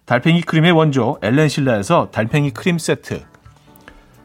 달팽이 0.06 0.42
크림의 0.42 0.74
원조 0.74 1.18
엘렌실라에서 1.22 2.10
달팽이 2.12 2.52
크림 2.52 2.78
세트, 2.78 3.22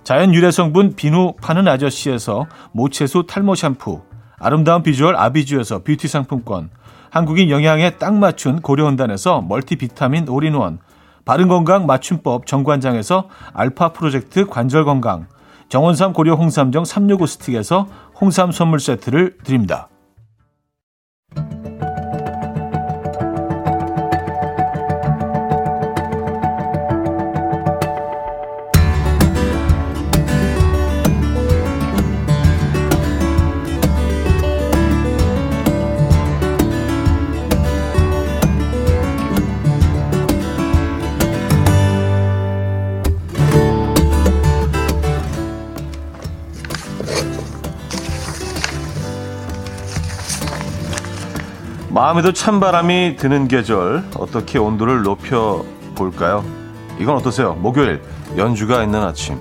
자연 0.03 0.35
유래 0.35 0.51
성분 0.51 0.97
비누 0.97 1.35
파는 1.41 1.69
아저씨에서 1.69 2.47
모체수 2.73 3.27
탈모 3.29 3.55
샴푸, 3.55 4.03
아름다운 4.39 4.83
비주얼 4.83 5.17
아비주에서 5.17 5.85
뷰티 5.85 6.09
상품권, 6.09 6.71
한국인 7.11 7.51
영양에 7.51 7.91
딱 7.99 8.15
맞춘 8.15 8.61
고려은단에서 8.61 9.43
멀티비타민 9.43 10.29
올인원, 10.29 10.81
바른건강 11.27 11.87
맞춤법 11.87 12.47
정관장에서 12.47 13.29
알파 13.53 13.93
프로젝트 13.93 14.47
관절건강, 14.47 15.27
정원삼 15.69 16.13
고려 16.13 16.35
홍삼정 16.35 16.85
365 16.85 17.27
스틱에서 17.27 17.89
홍삼 18.19 18.53
선물 18.53 18.79
세트를 18.79 19.37
드립니다. 19.43 19.89
마음에도 51.97 52.31
찬바람이 52.31 53.17
드는 53.17 53.49
계절 53.49 54.05
어떻게 54.19 54.59
온도를 54.59 55.03
높여 55.03 55.65
볼까요? 55.95 56.45
이건 57.01 57.17
어떠세요? 57.17 57.55
목요일 57.55 58.03
연주가 58.37 58.83
있는 58.83 59.01
아침 59.01 59.41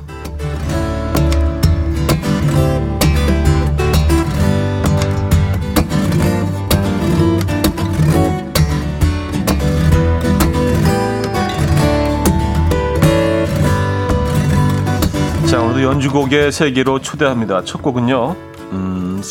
자 15.46 15.62
오늘도 15.62 15.84
연주곡의 15.84 16.54
세계로 16.54 17.02
초대합니다. 17.02 17.66
첫 17.66 17.82
곡은요. 17.82 18.56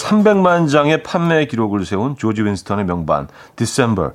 300만 0.02 0.68
장의 0.70 1.02
판매 1.02 1.46
기록을 1.46 1.84
세운 1.86 2.16
조지 2.16 2.42
윈스턴의 2.42 2.84
명반 2.86 3.28
December. 3.56 4.12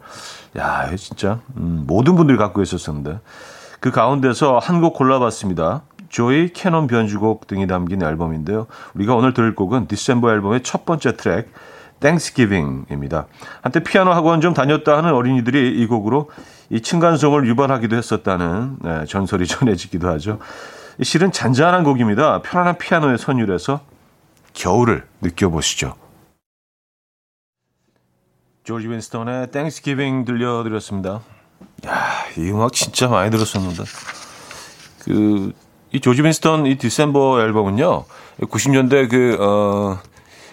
야, 0.58 0.90
진짜 0.96 1.40
음, 1.58 1.84
모든 1.88 2.16
분들이 2.16 2.38
갖고 2.38 2.62
있었었는데 2.62 3.20
그 3.80 3.92
가운데서 3.92 4.58
한 4.60 4.82
곡 4.82 4.94
골라봤습니다. 4.94 5.82
조이 6.10 6.52
캐논 6.54 6.88
변주곡 6.88 7.46
등이 7.48 7.68
담긴 7.68 8.02
앨범인데요. 8.02 8.66
우리가 8.96 9.16
오늘 9.16 9.34
들을 9.34 9.54
곡은 9.56 9.88
December 9.88 10.34
앨범의 10.36 10.64
첫 10.64 10.86
번째 10.86 11.16
트랙 11.16 11.52
Thanksgiving입니다. 12.00 13.28
한때 13.62 13.84
피아노 13.84 14.12
학원 14.12 14.42
좀 14.42 14.54
다녔다 14.54 14.98
하는 14.98 15.14
어린이들이 15.14 15.80
이 15.80 15.86
곡으로 15.86 16.30
이 16.70 16.82
층간소음을 16.82 17.46
유발하기도 17.48 17.96
했었다는 17.96 18.78
네, 18.82 19.06
전설이 19.06 19.46
전해지기도 19.48 20.08
하죠. 20.10 20.40
실린 21.02 21.32
잔잔한 21.32 21.84
곡입니다. 21.84 22.42
편안한 22.42 22.78
피아노의 22.78 23.18
선율에서 23.18 23.82
겨울을 24.60 25.08
느껴보시죠. 25.22 25.96
조지 28.66 28.90
윈스턴의 28.90 29.52
Thanksgiving 29.52 30.26
들려드렸습니다. 30.26 31.22
야, 31.88 32.26
이 32.38 32.52
음악 32.52 32.74
진짜 32.74 33.08
많이 33.08 33.32
들었었는데. 33.32 33.84
그, 35.06 35.54
이 35.94 36.02
조지 36.02 36.22
윈스턴 36.22 36.66
이 36.66 36.78
December 36.78 37.42
앨범은요, 37.42 38.04
90년대 38.42 39.10
그, 39.10 39.38
어, 39.40 40.00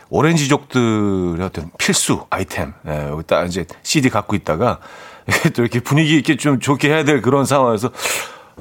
오렌지족들의 0.09 1.45
어떤 1.45 1.71
필수 1.77 2.25
아이템. 2.31 2.75
예, 2.87 3.09
여기 3.09 3.25
딱 3.25 3.45
이제 3.45 3.67
CD 3.83 4.09
갖고 4.09 4.37
있다가, 4.37 4.79
또 5.55 5.63
이렇게 5.63 5.81
분위기 5.81 6.17
있게 6.17 6.37
좀 6.37 6.61
좋게 6.61 6.89
해야 6.89 7.05
될 7.05 7.21
그런 7.23 7.45
상황에서, 7.45 7.91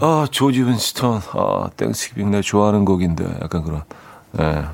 아, 0.02 0.26
조지 0.32 0.64
윈스턴, 0.64 1.22
아, 1.34 1.70
땡스기빙 1.78 2.32
내가 2.32 2.42
좋아하는 2.42 2.84
곡인데, 2.84 3.26
약간 3.44 3.64
그런, 3.64 3.84
예. 4.40 4.66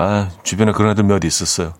아, 0.00 0.30
주변에 0.42 0.72
그런 0.72 0.92
애들 0.92 1.04
몇 1.04 1.22
있었어요. 1.24 1.74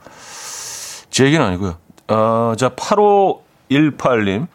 제 1.08 1.24
얘기는 1.24 1.42
아니고요. 1.44 1.76
어, 2.08 2.52
자, 2.58 2.68
8518님. 2.68 4.46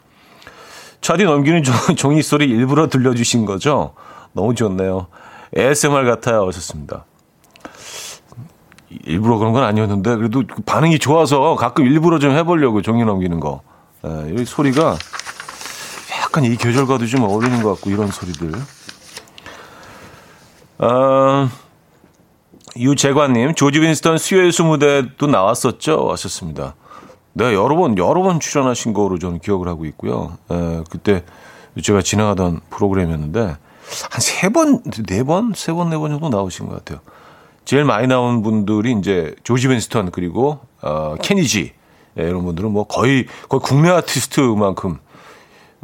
차디 1.01 1.23
넘기는 1.23 1.63
종이 1.97 2.21
소리 2.21 2.45
일부러 2.45 2.89
들려주신 2.89 3.45
거죠? 3.45 3.95
너무 4.33 4.53
좋네요. 4.53 5.07
ASMR 5.57 6.05
같아요. 6.05 6.47
하셨습니다. 6.47 7.05
일부러 9.03 9.39
그런 9.39 9.51
건 9.51 9.63
아니었는데, 9.63 10.15
그래도 10.15 10.43
반응이 10.67 10.99
좋아서 10.99 11.55
가끔 11.55 11.85
일부러 11.85 12.19
좀 12.19 12.31
해보려고 12.31 12.83
종이 12.83 13.03
넘기는 13.03 13.39
거. 13.39 13.61
예, 14.05 14.41
이 14.41 14.45
소리가 14.45 14.95
약간 16.21 16.43
이 16.43 16.55
계절과도 16.55 17.07
좀 17.07 17.23
어울리는 17.23 17.63
것 17.63 17.73
같고, 17.73 17.89
이런 17.89 18.11
소리들. 18.11 18.51
어, 20.77 21.49
유재관님, 22.77 23.55
조지 23.55 23.79
윈스턴 23.79 24.17
수요일 24.17 24.51
수 24.51 24.63
무대도 24.63 25.27
나왔었죠? 25.27 26.09
하셨습니다. 26.11 26.75
네, 27.33 27.53
여러 27.53 27.75
번, 27.75 27.97
여러 27.97 28.21
번 28.21 28.39
출연하신 28.39 28.93
거로 28.93 29.17
저는 29.19 29.39
기억을 29.39 29.67
하고 29.67 29.85
있고요. 29.85 30.37
에, 30.51 30.83
그때 30.89 31.23
제가 31.81 32.01
진행하던 32.01 32.61
프로그램이었는데, 32.69 33.39
한 33.41 33.57
세 34.21 34.49
번, 34.49 34.81
네 35.07 35.23
번, 35.23 35.53
세 35.55 35.71
번, 35.73 35.89
네 35.89 35.97
번 35.97 36.11
정도 36.11 36.29
나오신 36.29 36.67
것 36.67 36.75
같아요. 36.75 36.99
제일 37.65 37.83
많이 37.83 38.07
나온 38.07 38.41
분들이 38.43 38.93
이제 38.93 39.35
조지 39.43 39.69
윈스턴 39.69 40.11
그리고, 40.11 40.59
어, 40.81 41.15
케니지. 41.21 41.73
예, 42.19 42.23
이런 42.23 42.43
분들은 42.43 42.71
뭐 42.71 42.85
거의, 42.85 43.25
거의 43.49 43.61
국내 43.61 43.89
아티스트만큼, 43.89 44.97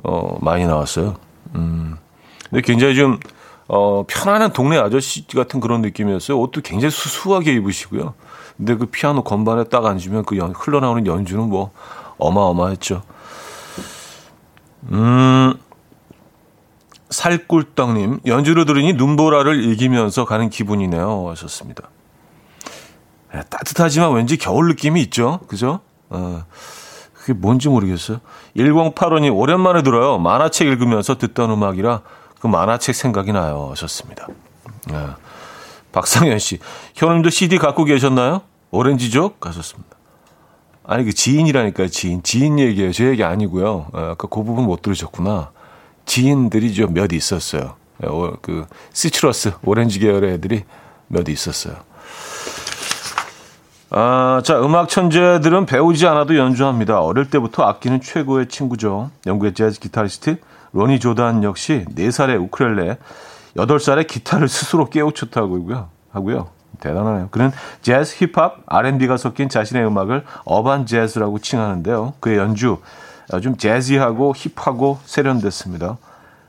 어, 0.03 0.37
많이 0.41 0.65
나왔어요. 0.65 1.15
음. 1.55 1.97
근데 2.49 2.61
굉장히 2.61 2.95
좀, 2.95 3.19
어, 3.73 4.03
편안한 4.05 4.51
동네 4.51 4.77
아저씨 4.77 5.25
같은 5.27 5.61
그런 5.61 5.81
느낌이었어요. 5.81 6.37
옷도 6.37 6.59
굉장히 6.59 6.91
수수하게 6.91 7.53
입으시고요. 7.53 8.13
근데 8.57 8.75
그 8.75 8.87
피아노 8.87 9.23
건반에 9.23 9.63
딱 9.63 9.85
앉으면 9.85 10.25
그 10.25 10.37
연, 10.37 10.51
흘러나오는 10.51 11.07
연주는 11.07 11.47
뭐 11.47 11.71
어마어마했죠. 12.17 13.01
음, 14.91 15.53
살꿀떡님, 17.11 18.19
연주를 18.25 18.65
들으니 18.65 18.91
눈보라를 18.91 19.63
이기면서 19.63 20.25
가는 20.25 20.49
기분이네요. 20.49 21.29
하셨습니다. 21.29 21.87
네, 23.33 23.41
따뜻하지만 23.49 24.11
왠지 24.11 24.35
겨울 24.35 24.67
느낌이 24.67 25.01
있죠. 25.03 25.39
그죠? 25.47 25.79
어, 26.09 26.43
그게 27.13 27.31
뭔지 27.31 27.69
모르겠어요. 27.69 28.19
1085님, 28.57 29.33
오랜만에 29.33 29.81
들어요. 29.81 30.17
만화책 30.17 30.67
읽으면서 30.67 31.17
듣던 31.17 31.51
음악이라 31.51 32.01
그 32.41 32.47
만화책 32.47 32.95
생각이 32.95 33.31
나요. 33.31 33.67
하셨습니다. 33.71 34.27
네. 34.87 34.97
박상현 35.91 36.39
씨, 36.39 36.59
현님도 36.95 37.29
CD 37.29 37.57
갖고 37.57 37.83
계셨나요? 37.83 38.41
오렌지족? 38.71 39.45
하셨습니다. 39.45 39.89
아니, 40.83 41.03
그 41.03 41.13
지인이라니까요, 41.13 41.89
지인. 41.89 42.23
지인 42.23 42.57
얘기예요. 42.57 42.91
제 42.91 43.05
얘기 43.05 43.23
아니고요. 43.23 43.87
아, 43.93 43.99
아까 44.11 44.27
그 44.27 44.43
부분 44.43 44.65
못 44.65 44.81
들으셨구나. 44.81 45.51
지인들이 46.05 46.73
좀 46.73 46.93
몇 46.93 47.13
있었어요. 47.13 47.75
어, 48.03 48.33
그 48.41 48.65
시트러스 48.91 49.51
오렌지 49.63 49.99
계열의 49.99 50.33
애들이 50.33 50.63
몇 51.07 51.29
있었어요. 51.29 51.75
아, 53.91 54.41
자, 54.43 54.59
음악 54.61 54.89
천재들은 54.89 55.65
배우지 55.67 56.07
않아도 56.07 56.37
연주합니다. 56.37 57.01
어릴 57.01 57.29
때부터 57.29 57.63
악기는 57.63 58.01
최고의 58.01 58.47
친구죠. 58.47 59.11
영국의 59.27 59.53
재즈 59.53 59.79
기타리스트 59.79 60.37
로니 60.73 60.99
조단 60.99 61.43
역시 61.43 61.85
4살에 61.89 62.41
우크렐레, 62.41 62.97
8살에 63.55 64.07
기타를 64.07 64.47
스스로 64.47 64.85
깨우쳤다고 64.85 65.69
하고요. 66.11 66.49
대단하네요. 66.79 67.29
그는 67.29 67.51
재즈, 67.81 68.15
힙합, 68.25 68.63
R&B가 68.65 69.17
섞인 69.17 69.49
자신의 69.49 69.85
음악을 69.85 70.25
어반 70.45 70.85
재즈라고 70.85 71.39
칭하는데요. 71.39 72.13
그의 72.19 72.37
연주 72.37 72.77
좀 73.41 73.55
재즈하고 73.55 74.33
힙하고 74.35 74.99
세련됐습니다. 75.05 75.97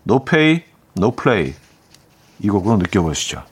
No 0.09 0.25
pay, 0.25 0.65
no 0.97 1.11
play. 1.13 1.55
이 2.41 2.49
곡으로 2.49 2.77
느껴보시죠. 2.79 3.43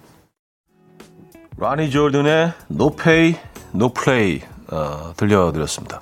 라니 1.57 1.91
조던의 1.91 2.55
No 2.71 2.97
pay, 2.97 3.37
no 3.75 3.93
play 3.93 4.41
어, 4.69 5.13
들려드렸습니다. 5.17 6.01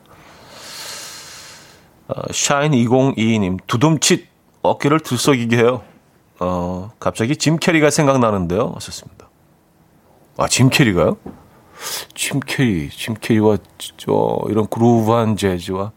어, 2.08 2.32
샤인 2.32 2.72
2022님 2.72 3.58
두둠칫 3.66 4.27
어깨를 4.70 5.00
들썩이게 5.00 5.56
해요. 5.56 5.82
어, 6.40 6.90
갑자기 7.00 7.36
짐 7.36 7.56
캐리가 7.56 7.90
생각나는데요. 7.90 8.72
하셨습니다. 8.76 9.28
아, 10.36 10.46
짐 10.46 10.68
캐리가요? 10.68 11.16
짐 12.14 12.40
캐리, 12.40 12.90
짐 12.90 13.14
캐리와 13.14 13.58
저 13.96 14.38
이런 14.48 14.66
그루브한 14.66 15.36
재즈와 15.36 15.92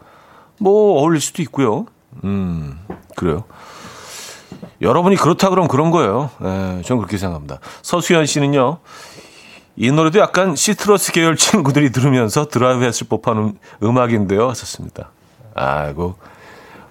뭐 0.59 0.99
어울릴 0.99 1.21
수도 1.21 1.41
있고요. 1.41 1.85
음, 2.23 2.79
그래요. 3.15 3.43
여러분이 4.81 5.15
그렇다 5.15 5.49
그러면 5.49 5.67
그런 5.67 5.91
거예요. 5.91 6.29
예, 6.41 6.81
저는 6.83 6.97
그렇게 6.97 7.17
생각합니다. 7.17 7.59
서수연 7.81 8.25
씨는요. 8.25 8.79
이 9.75 9.91
노래도 9.91 10.19
약간 10.19 10.55
시트러스 10.55 11.11
계열 11.11 11.35
친구들이 11.37 11.91
들으면서 11.91 12.47
드라이브 12.47 12.83
했을 12.83 13.07
법한 13.07 13.37
음, 13.37 13.53
음악인데요. 13.81 14.49
하셨습니다. 14.49 15.11
아이고. 15.55 16.15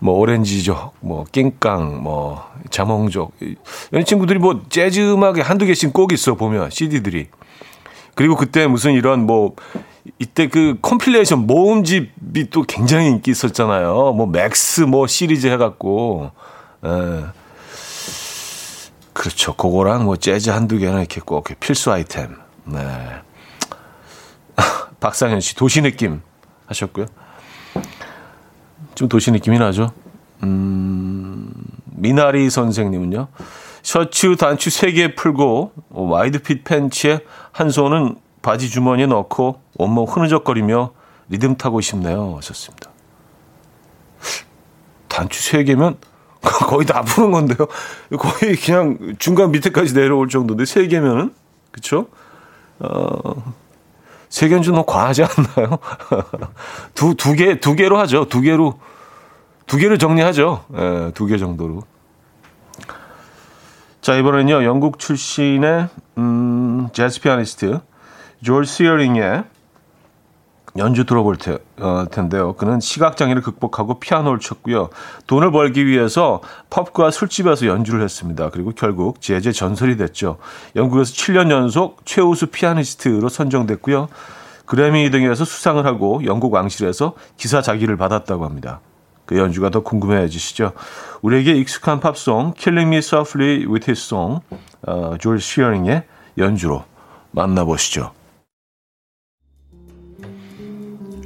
뭐 0.00 0.18
오렌지족, 0.18 0.94
뭐 1.00 1.24
낑깡, 1.30 2.02
뭐 2.02 2.44
자몽족 2.70 3.34
이런 3.92 4.04
친구들이 4.04 4.38
뭐 4.38 4.62
재즈 4.68 5.12
음악에 5.12 5.42
한두 5.42 5.66
개씩 5.66 5.92
꼭 5.92 6.12
있어 6.12 6.34
보면 6.34 6.70
CD들이. 6.70 7.28
그리고 8.14 8.36
그때 8.36 8.66
무슨 8.66 8.92
이런 8.92 9.26
뭐 9.26 9.54
이때 10.18 10.48
그 10.48 10.76
compilation 10.82 11.46
모음집이 11.46 12.50
또 12.50 12.62
굉장히 12.62 13.08
인기 13.08 13.30
있었잖아요. 13.30 14.12
뭐 14.12 14.26
맥스 14.26 14.82
뭐 14.82 15.06
시리즈 15.06 15.46
해갖고. 15.46 16.30
에. 16.84 16.88
예. 16.88 17.40
그렇죠. 19.12 19.54
그거랑 19.54 20.04
뭐 20.04 20.16
재즈 20.16 20.48
한두 20.48 20.78
개는 20.78 20.98
이렇게 20.98 21.20
꼭 21.20 21.46
필수 21.60 21.92
아이템. 21.92 22.36
네. 22.64 22.80
박상현 25.00 25.40
씨, 25.40 25.54
도시 25.54 25.82
느낌 25.82 26.22
하셨고요. 26.66 27.06
좀 29.00 29.08
도시 29.08 29.30
느낌이 29.30 29.58
나죠. 29.58 29.92
음, 30.42 31.50
미나리 31.86 32.50
선생님은요. 32.50 33.28
셔츠 33.82 34.36
단추 34.36 34.68
3개 34.68 35.16
풀고 35.16 35.72
wide 35.88 36.32
fit 36.32 36.64
팬츠에 36.64 37.20
한 37.50 37.70
손은 37.70 38.16
바지 38.42 38.68
주머니에 38.68 39.06
넣고 39.06 39.62
온몸 39.78 40.04
흐느적거리며 40.04 40.92
리듬 41.30 41.56
타고 41.56 41.80
싶네요. 41.80 42.34
하셨습니다. 42.36 42.90
단추 45.08 45.50
3개면 45.50 45.96
거의 46.68 46.84
다 46.84 47.00
푸는 47.00 47.30
건데요. 47.30 47.68
거의 48.18 48.54
그냥 48.54 49.14
중간 49.18 49.50
밑에까지 49.50 49.94
내려올 49.94 50.28
정도인데 50.28 50.66
세 50.66 50.86
개면은 50.88 51.32
그쵸? 51.70 52.08
어, 52.80 53.54
세 54.30 54.48
개는 54.48 54.62
좀 54.62 54.74
너무 54.74 54.86
과하지 54.86 55.24
않나요? 55.24 55.78
두, 56.94 57.14
두 57.14 57.34
개, 57.34 57.58
두 57.60 57.74
개로 57.74 57.98
하죠. 57.98 58.26
두 58.26 58.40
개로, 58.40 58.78
두 59.66 59.76
개를 59.76 59.98
정리하죠. 59.98 60.64
예, 60.76 61.10
두 61.14 61.26
개 61.26 61.36
정도로. 61.36 61.82
자, 64.00 64.14
이번엔요, 64.14 64.64
영국 64.64 64.98
출신의, 64.98 65.88
음, 66.16 66.88
재즈 66.92 67.20
피아니스트, 67.20 67.80
조지 68.42 68.72
시어링의 68.72 69.44
연주 70.76 71.04
들어볼 71.04 71.36
테, 71.36 71.58
어, 71.80 72.04
텐데요. 72.10 72.54
그는 72.54 72.80
시각장애를 72.80 73.42
극복하고 73.42 73.98
피아노를 73.98 74.38
쳤고요. 74.38 74.90
돈을 75.26 75.50
벌기 75.50 75.86
위해서 75.86 76.40
펍과 76.70 77.10
술집에서 77.10 77.66
연주를 77.66 78.02
했습니다. 78.02 78.50
그리고 78.50 78.72
결국 78.72 79.20
재즈 79.20 79.52
전설이 79.52 79.96
됐죠. 79.96 80.38
영국에서 80.76 81.12
7년 81.12 81.50
연속 81.50 82.04
최우수 82.04 82.46
피아니스트로 82.46 83.28
선정됐고요. 83.28 84.08
그래미 84.66 85.10
등에서 85.10 85.44
수상을 85.44 85.84
하고 85.84 86.24
영국 86.24 86.54
왕실에서 86.54 87.14
기사 87.36 87.60
자기를 87.60 87.96
받았다고 87.96 88.44
합니다. 88.44 88.80
그 89.26 89.36
연주가 89.36 89.70
더 89.70 89.80
궁금해지시죠? 89.80 90.72
우리에게 91.22 91.52
익숙한 91.52 91.98
팝송 92.00 92.54
Killing 92.56 92.88
Me 92.88 92.98
Softly 92.98 93.66
with 93.66 93.90
His 93.90 94.06
Song 94.06 94.40
어, 94.86 95.16
조지 95.18 95.44
시어링의 95.44 96.04
연주로 96.38 96.84
만나보시죠. 97.32 98.12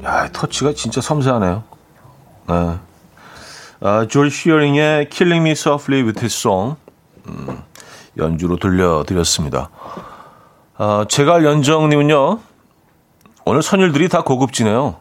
야, 0.05 0.29
터치가 0.33 0.75
진짜 0.75 1.01
섬세하네요. 1.01 1.65
네. 2.49 2.79
아, 3.81 4.07
조지 4.09 4.31
시어링의 4.35 5.09
Killing 5.09 5.43
Me 5.43 5.53
Softly 5.53 6.03
with 6.03 6.21
His 6.21 6.37
Song 6.37 6.77
음, 7.27 7.63
연주로 8.19 8.57
들려드렸습니다. 8.59 9.71
아, 10.77 11.07
제갈 11.09 11.45
연정님은요. 11.45 12.41
오늘 13.47 13.63
선율들이 13.63 14.09
다 14.09 14.23
고급지네요. 14.23 14.97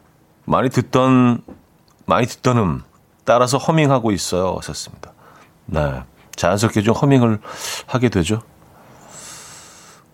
많이 0.45 0.69
듣던 0.69 1.41
많이 2.05 2.25
듣던 2.27 2.57
음 2.57 2.83
따라서 3.25 3.57
허밍하고 3.57 4.11
있어요. 4.11 4.55
하셨습니다. 4.57 5.11
네. 5.65 6.03
자연스럽게 6.35 6.81
좀 6.81 6.95
허밍을 6.95 7.39
하게 7.87 8.09
되죠. 8.09 8.41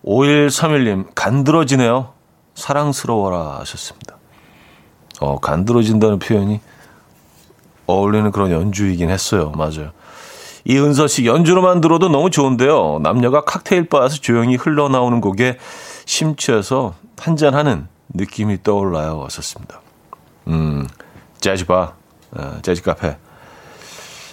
5131님, 0.03 1.07
간드러지네요. 1.15 2.13
사랑스러워라 2.55 3.59
하셨습니다. 3.59 4.18
어, 5.19 5.39
간드러진다는 5.39 6.19
표현이 6.19 6.59
어울리는 7.87 8.31
그런 8.31 8.51
연주이긴 8.51 9.09
했어요. 9.09 9.51
맞아요. 9.55 9.91
이은서 10.65 11.07
씨 11.07 11.25
연주로만 11.25 11.81
들어도 11.81 12.09
너무 12.09 12.29
좋은데요. 12.29 12.99
남녀가 13.01 13.41
칵테일 13.41 13.87
바에서 13.87 14.17
조용히 14.17 14.55
흘러나오는 14.55 15.21
곡에 15.21 15.57
심취해서 16.05 16.95
한잔하는 17.17 17.87
느낌이 18.13 18.63
떠올라요. 18.63 19.17
왔었습니다. 19.19 19.81
음, 20.47 20.87
재즈바, 21.39 21.93
어, 22.31 22.59
재즈 22.61 22.81
카페, 22.83 23.17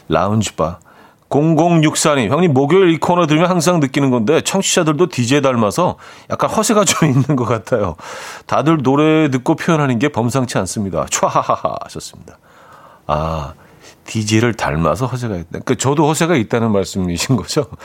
라운지바. 0.08 0.78
0064님, 1.36 2.30
형님, 2.30 2.54
목요일 2.54 2.90
이 2.90 2.98
코너 2.98 3.26
들으면 3.26 3.50
항상 3.50 3.80
느끼는 3.80 4.10
건데, 4.10 4.40
청취자들도 4.40 5.08
DJ 5.08 5.42
닮아서 5.42 5.96
약간 6.30 6.48
허세가 6.50 6.84
좀 6.84 7.08
있는 7.12 7.36
것 7.36 7.44
같아요. 7.44 7.96
다들 8.46 8.82
노래 8.82 9.30
듣고 9.30 9.54
표현하는 9.56 9.98
게 9.98 10.08
범상치 10.08 10.56
않습니다. 10.58 11.06
촤하하하 11.10 11.76
하셨습니다. 11.84 12.38
아, 13.06 13.52
DJ를 14.04 14.54
닮아서 14.54 15.06
허세가 15.06 15.36
있다. 15.36 15.60
그, 15.64 15.76
저도 15.76 16.08
허세가 16.08 16.36
있다는 16.36 16.72
말씀이신 16.72 17.36
거죠? 17.36 17.66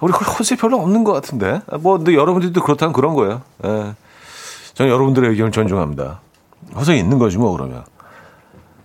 우리 0.00 0.12
허세 0.12 0.56
별로 0.56 0.80
없는 0.80 1.04
것 1.04 1.12
같은데. 1.12 1.60
뭐, 1.80 1.98
근데 1.98 2.14
여러분들도 2.14 2.62
그렇다면 2.62 2.92
그런 2.92 3.14
거예요. 3.14 3.42
예. 3.64 3.94
저는 4.74 4.90
여러분들의 4.90 5.30
의견을 5.30 5.52
존중합니다. 5.52 6.20
허세 6.74 6.96
있는 6.96 7.18
거지, 7.18 7.36
뭐, 7.36 7.52
그러면. 7.52 7.84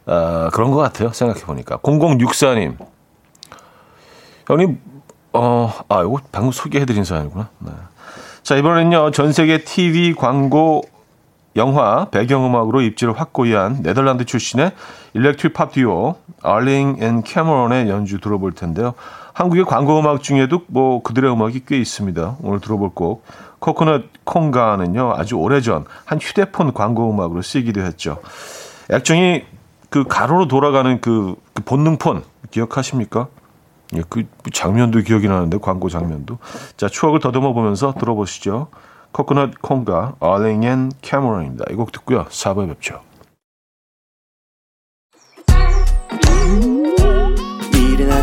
아, 0.06 0.50
그런 0.54 0.72
것 0.72 0.78
같아요. 0.78 1.12
생각해 1.12 1.42
보니까. 1.42 1.78
0064님. 1.78 2.78
형님, 4.48 4.80
어, 5.34 5.74
아, 5.90 6.02
이거 6.02 6.20
방금 6.32 6.52
소개해드린 6.52 7.04
사연이구나. 7.04 7.50
네. 7.60 7.72
자, 8.44 8.56
이번엔요, 8.56 9.12
전 9.12 9.34
세계 9.34 9.64
TV 9.64 10.14
광고 10.14 10.84
영화 11.56 12.06
배경음악으로 12.06 12.82
입지를 12.82 13.18
확고히 13.20 13.54
한 13.54 13.82
네덜란드 13.82 14.26
출신의 14.26 14.72
일렉트릭 15.14 15.54
팝 15.54 15.72
듀오 15.72 16.16
얼링 16.44 16.98
앤 17.00 17.24
캐머런의 17.24 17.90
연주 17.90 18.20
들어볼 18.20 18.52
텐데요. 18.54 18.94
한국의 19.34 19.66
광고 19.66 20.00
음악 20.00 20.22
중에도 20.22 20.62
뭐 20.68 21.02
그들의 21.02 21.32
음악이 21.32 21.64
꽤 21.66 21.78
있습니다. 21.78 22.38
오늘 22.42 22.60
들어볼 22.60 22.92
곡 22.94 23.26
Coconut 23.60 24.04
Conga는요 24.26 25.14
아주 25.16 25.36
오래전 25.36 25.86
한 26.04 26.20
휴대폰 26.20 26.74
광고 26.74 27.10
음악으로 27.10 27.42
쓰기도 27.42 27.82
했죠. 27.82 28.20
액정이 28.92 29.44
그 29.96 30.04
가로로 30.04 30.50
돌아가는 30.50 31.00
그, 31.00 31.36
그 31.54 31.64
본능폰 31.64 32.22
기억하십니까? 32.52 33.30
예, 33.96 34.02
그 34.10 34.26
장면도 34.52 35.00
기억이 35.04 35.30
나는데 35.30 35.58
광고 35.60 35.88
장면도 35.88 36.38
자 36.76 36.90
추억을 36.90 37.22
더듬어 37.22 37.54
보면서 37.54 37.94
들어보시죠. 37.94 38.68
Coconut 39.14 39.62
Conga 39.62 40.16
얼링 40.20 40.64
앤 40.64 40.92
캐머런입니다. 41.02 41.64
이 41.72 41.76
곡 41.76 41.94
듣고요. 41.94 42.26
4부에 42.26 42.68
뵙죠. 42.68 43.00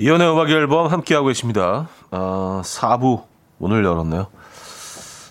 이현우의 0.00 0.32
음악 0.32 0.48
앨범 0.48 0.86
함께하고 0.86 1.26
계십니다. 1.26 1.90
아, 2.10 2.62
4부 2.64 3.24
오늘 3.58 3.84
열었네요. 3.84 4.28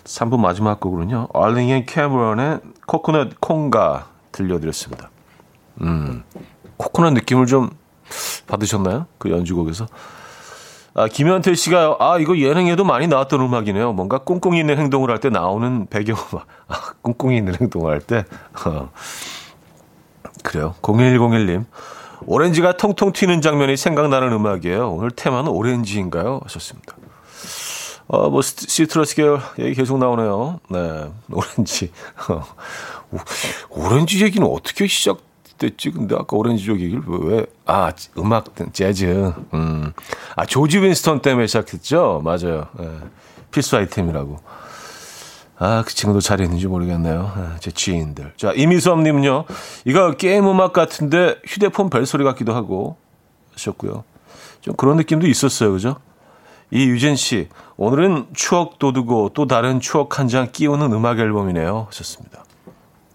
3부 0.04 0.38
마지막 0.38 0.78
곡으로는요. 0.78 1.26
얼링 1.32 1.70
앤 1.70 1.86
캐머런의 1.86 2.60
Coconut 2.86 3.40
Conga 3.40 4.06
들려드렸습니다. 4.30 5.10
음, 5.80 6.22
코코넛 6.76 7.14
느낌을 7.14 7.46
좀 7.46 7.70
받으셨나요? 8.46 9.06
그 9.18 9.32
연주곡에서. 9.32 9.88
아, 10.94 11.08
김현태 11.08 11.52
씨가, 11.56 11.96
아, 11.98 12.18
이거 12.20 12.38
예능에도 12.38 12.84
많이 12.84 13.08
나왔던 13.08 13.40
음악이네요. 13.40 13.92
뭔가 13.92 14.18
꿍꿍이 14.18 14.60
있는 14.60 14.78
행동을 14.78 15.10
할 15.10 15.18
때 15.18 15.30
나오는 15.30 15.86
배경음악. 15.86 16.46
아, 16.68 16.74
꿍꿍이 17.02 17.36
있는 17.36 17.56
행동을 17.60 17.92
할 17.92 18.00
때. 18.00 18.24
어. 18.66 18.90
그래요. 20.44 20.76
0101님. 20.80 21.64
오렌지가 22.26 22.76
통통 22.76 23.12
튀는 23.12 23.40
장면이 23.40 23.76
생각나는 23.76 24.32
음악이에요. 24.32 24.90
오늘 24.90 25.10
테마는 25.10 25.50
오렌지인가요? 25.50 26.40
하셨습니다. 26.44 26.94
어, 28.08 28.28
뭐, 28.28 28.42
시트러스 28.42 29.14
계열 29.14 29.40
얘기 29.58 29.74
계속 29.74 29.98
나오네요. 29.98 30.58
네, 30.68 31.10
오렌지. 31.30 31.92
오렌지 33.70 34.22
얘기는 34.24 34.46
어떻게 34.46 34.88
시작됐지? 34.88 35.92
근데 35.92 36.16
아까 36.16 36.36
오렌지족 36.36 36.80
얘기를 36.80 37.02
왜, 37.06 37.46
아, 37.66 37.92
음악, 38.18 38.46
재즈. 38.72 39.32
음. 39.54 39.92
아, 40.34 40.44
조지 40.44 40.78
윈스턴 40.80 41.22
때문에 41.22 41.46
시작했죠? 41.46 42.20
맞아요. 42.24 42.66
네, 42.78 42.98
필수 43.52 43.76
아이템이라고. 43.76 44.40
아, 45.62 45.82
그 45.86 45.92
친구도 45.94 46.20
잘 46.22 46.40
있는지 46.40 46.66
모르겠네요. 46.66 47.32
아, 47.36 47.56
제 47.60 47.70
지인들. 47.70 48.32
자, 48.38 48.52
이미수님은요, 48.56 49.44
이거 49.84 50.12
게임 50.12 50.48
음악 50.48 50.72
같은데 50.72 51.36
휴대폰 51.46 51.90
벨소리 51.90 52.24
같기도 52.24 52.54
하고 52.54 52.96
하셨고요. 53.52 54.04
좀 54.62 54.74
그런 54.76 54.96
느낌도 54.96 55.26
있었어요. 55.26 55.72
그죠? 55.72 55.96
이유진 56.70 57.14
씨, 57.16 57.48
오늘은 57.76 58.28
추억 58.32 58.78
돋우고 58.78 59.32
또 59.34 59.46
다른 59.46 59.80
추억 59.80 60.18
한 60.18 60.28
장 60.28 60.50
끼우는 60.50 60.92
음악 60.94 61.18
앨범이네요. 61.18 61.88
하셨습니다. 61.90 62.42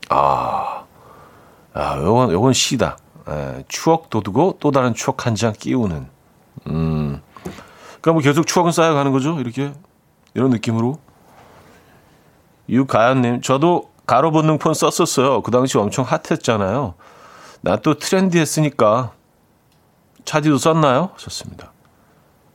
아, 0.09 0.83
아, 1.73 1.97
요건, 1.97 2.31
요건 2.31 2.53
시다. 2.53 2.97
에, 3.27 3.63
추억 3.67 4.11
돋우고 4.11 4.57
또 4.59 4.69
다른 4.69 4.93
추억 4.93 5.25
한 5.25 5.35
장 5.35 5.51
끼우는. 5.51 6.05
음. 6.67 7.21
그러니까 8.01 8.11
뭐 8.13 8.21
계속 8.21 8.45
추억은 8.45 8.71
쌓여가는 8.71 9.11
거죠. 9.11 9.39
이렇게. 9.39 9.73
이런 10.35 10.51
느낌으로. 10.51 10.99
유가연님, 12.70 13.41
저도 13.41 13.91
가로 14.05 14.32
본능 14.32 14.57
폰 14.57 14.74
썼었어요. 14.74 15.41
그 15.41 15.51
당시 15.51 15.78
엄청 15.78 16.05
핫했잖아요. 16.05 16.93
나 17.61 17.78
또 17.78 17.95
트렌디했으니까. 17.95 19.11
차디도 20.26 20.57
썼나요? 20.57 21.11
썼습니다. 21.18 21.72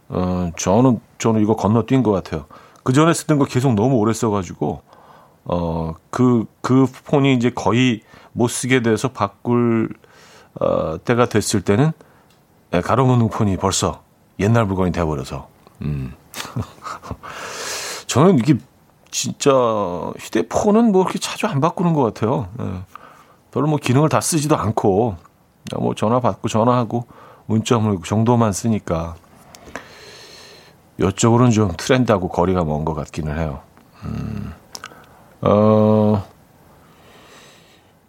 어, 0.08 0.50
저는, 0.56 1.00
저는 1.18 1.40
이거 1.40 1.54
건너뛴 1.54 2.02
것 2.02 2.10
같아요. 2.10 2.46
그 2.82 2.92
전에 2.92 3.12
쓰던 3.12 3.38
거 3.38 3.44
계속 3.44 3.74
너무 3.74 3.96
오래 3.96 4.12
써가지고, 4.12 4.82
어, 5.44 5.94
그, 6.10 6.46
그 6.62 6.86
폰이 7.06 7.34
이제 7.34 7.50
거의 7.50 8.02
못 8.32 8.48
쓰게 8.48 8.82
돼서 8.82 9.08
바꿀, 9.08 9.88
어, 10.60 10.96
때가 11.04 11.26
됐을 11.26 11.60
때는, 11.60 11.92
예, 12.74 12.80
가로 12.80 13.06
본능 13.06 13.28
폰이 13.28 13.56
벌써 13.56 14.02
옛날 14.40 14.64
물건이 14.64 14.90
돼버려서, 14.90 15.48
음. 15.82 16.14
저는 18.06 18.38
이게 18.38 18.54
진짜 19.10 19.50
휴대폰은 20.18 20.92
뭐 20.92 21.02
이렇게 21.02 21.18
자주 21.18 21.46
안 21.46 21.60
바꾸는 21.60 21.92
것 21.94 22.02
같아요. 22.02 22.48
예. 22.60 22.82
별로 23.50 23.66
뭐 23.66 23.78
기능을 23.78 24.08
다 24.08 24.20
쓰지도 24.20 24.56
않고 24.56 25.16
뭐 25.78 25.94
전화 25.94 26.20
받고 26.20 26.48
전화하고 26.48 27.04
문자 27.46 27.78
뭐 27.78 27.98
정도만 28.04 28.52
쓰니까 28.52 29.16
이쪽으로는 30.98 31.50
좀 31.50 31.72
트렌드하고 31.76 32.28
거리가 32.28 32.64
먼 32.64 32.84
것 32.84 32.94
같기는 32.94 33.38
해요. 33.38 33.60
음. 34.04 34.52
어, 35.42 36.24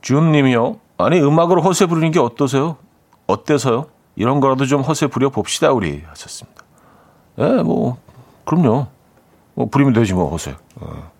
주음님이요. 0.01 0.77
아니 0.97 1.19
음악으로 1.19 1.61
허세 1.61 1.85
부르는 1.87 2.11
게 2.11 2.19
어떠세요? 2.19 2.77
어때서요? 3.27 3.87
이런 4.15 4.39
거라도 4.39 4.65
좀 4.65 4.81
허세 4.81 5.07
부려 5.07 5.29
봅시다 5.29 5.71
우리 5.71 6.03
하셨습니다. 6.07 6.63
예, 7.39 7.43
네, 7.43 7.63
뭐 7.63 7.97
그럼요. 8.45 8.87
뭐 9.53 9.67
부리면 9.69 9.93
되지 9.93 10.13
뭐 10.13 10.29
허세. 10.29 10.55
어. 10.75 11.11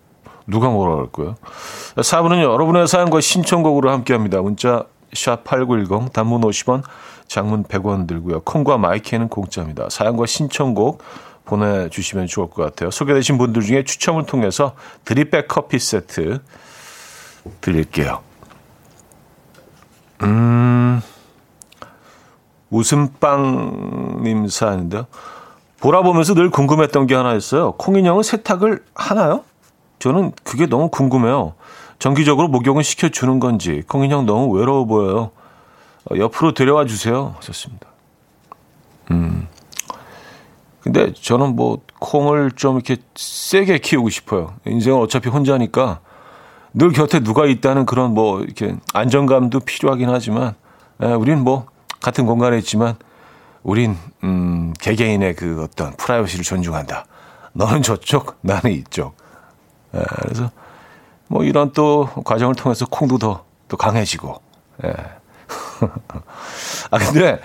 누가 0.48 0.70
뭐라 0.70 0.96
그럴 0.96 1.12
거예요. 1.12 1.36
4부는 1.96 2.42
여러분의 2.42 2.88
사연과 2.88 3.22
신청곡으로 3.22 3.92
함께합니다. 3.92 4.42
문자 4.42 4.86
샵8910 5.14 6.14
단문 6.14 6.42
50원 6.42 6.84
장문 7.28 7.64
100원 7.64 8.08
들고요. 8.08 8.42
콩과 8.42 8.78
마이크는 8.78 9.30
공짜입니다. 9.30 9.90
사연과 9.90 10.26
신청곡 10.26 11.04
보내주시면 11.46 12.28
좋을 12.28 12.50
것 12.50 12.64
같아요. 12.64 12.92
소개되신 12.92 13.38
분들 13.38 13.62
중에 13.62 13.84
추첨을 13.84 14.26
통해서 14.26 14.76
드립백 15.06 15.48
커피 15.48 15.80
세트 15.80 16.40
드릴게요. 17.62 18.22
음, 20.24 21.02
웃음빵님 22.70 24.48
사연인데요. 24.48 25.08
보라 25.82 26.04
보면서 26.04 26.34
늘 26.36 26.50
궁금했던 26.50 27.08
게 27.08 27.16
하나 27.16 27.34
있어요. 27.34 27.74
콩인형은 27.74 28.24
세탁을 28.24 28.84
하나요? 28.94 29.44
저는 30.00 30.32
그게 30.44 30.68
너무 30.68 30.90
궁금해요. 30.90 31.54
정기적으로 32.00 32.48
목욕은 32.48 32.84
시켜주는 32.84 33.40
건지 33.40 33.84
콩인형 33.88 34.26
너무 34.26 34.52
외로워 34.56 34.86
보여요. 34.86 35.32
어, 36.06 36.16
옆으로 36.18 36.54
데려와 36.54 36.86
주세요. 36.86 37.36
하셨습니다. 37.38 37.88
음. 39.12 39.48
근데 40.82 41.14
저는 41.14 41.56
뭐 41.56 41.80
콩을 42.00 42.52
좀 42.52 42.76
이렇게 42.76 42.98
세게 43.16 43.80
키우고 43.80 44.10
싶어요. 44.10 44.54
인생은 44.66 45.00
어차피 45.00 45.30
혼자니까 45.30 46.00
늘 46.74 46.92
곁에 46.92 47.20
누가 47.20 47.46
있다는 47.46 47.86
그런 47.86 48.14
뭐 48.14 48.42
이렇게 48.42 48.76
안정감도 48.94 49.60
필요하긴 49.60 50.10
하지만 50.10 50.56
에, 51.02 51.14
우린 51.14 51.44
뭐 51.44 51.66
같은 52.02 52.26
공간에 52.26 52.58
있지만 52.60 52.96
우린 53.64 53.96
음 54.24 54.74
개개인의 54.80 55.36
그 55.36 55.64
어떤 55.64 55.96
프라이버시를 55.96 56.44
존중한다. 56.44 57.06
너는 57.54 57.82
저쪽, 57.82 58.38
나는 58.42 58.72
이쪽. 58.72 59.16
에, 59.94 60.00
그래서 60.22 60.52
뭐 61.28 61.44
이런 61.44 61.72
또 61.74 62.10
과정을 62.26 62.56
통해서 62.56 62.86
콩도 62.86 63.18
더 63.18 63.44
또 63.68 63.78
강해지고. 63.78 64.36
예. 64.84 64.90
아 66.92 66.98
근데 66.98 67.40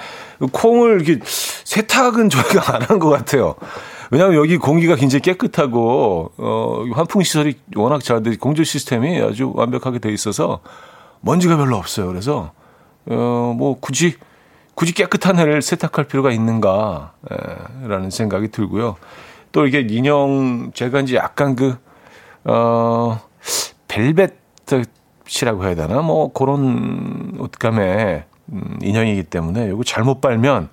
콩을 0.52 1.00
이렇게 1.00 1.20
세탁은 1.24 2.30
저희가 2.30 2.74
안 2.74 2.82
한 2.82 2.98
것 2.98 3.10
같아요. 3.10 3.54
왜냐하면 4.10 4.36
여기 4.38 4.56
공기가 4.56 4.96
굉장히 4.96 5.22
깨끗하고 5.22 6.32
어 6.36 6.84
환풍 6.94 7.22
시설이 7.22 7.60
워낙 7.76 8.02
잘 8.02 8.22
돼, 8.24 8.34
공조 8.36 8.64
시스템이 8.64 9.20
아주 9.22 9.52
완벽하게 9.54 10.00
돼 10.00 10.12
있어서 10.12 10.60
먼지가 11.20 11.56
별로 11.56 11.76
없어요. 11.76 12.08
그래서 12.08 12.50
어 13.08 13.52
뭐 13.56 13.78
굳이 13.80 14.16
굳이 14.76 14.92
깨끗한 14.92 15.38
해를 15.38 15.62
세탁할 15.62 16.04
필요가 16.06 16.30
있는가라는 16.30 18.04
예, 18.04 18.10
생각이 18.10 18.50
들고요. 18.50 18.96
또 19.50 19.66
이게 19.66 19.80
인형 19.80 20.70
제가 20.74 21.00
이제 21.00 21.16
약간 21.16 21.56
그 21.56 21.78
어, 22.44 23.18
벨벳이라고 23.88 25.64
해야 25.64 25.74
되나? 25.74 26.02
뭐, 26.02 26.30
그런 26.32 27.36
옷감의 27.40 28.24
음, 28.52 28.78
인형이기 28.82 29.24
때문에 29.24 29.66
이거 29.68 29.82
잘못 29.82 30.20
빨면, 30.20 30.68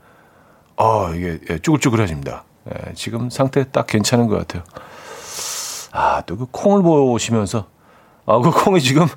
어, 0.75 1.09
이게 1.15 1.39
예, 1.49 1.57
쭈글쭈글해집니다. 1.59 2.43
예, 2.69 2.93
지금 2.93 3.29
상태 3.29 3.63
딱 3.71 3.87
괜찮은 3.87 4.27
것 4.27 4.37
같아요. 4.37 4.63
아, 5.93 6.21
또 6.25 6.35
그 6.35 6.45
콩을 6.51 6.83
보시면서, 6.83 7.67
아, 8.25 8.39
그 8.39 8.51
콩이 8.51 8.81
지금 8.81 9.07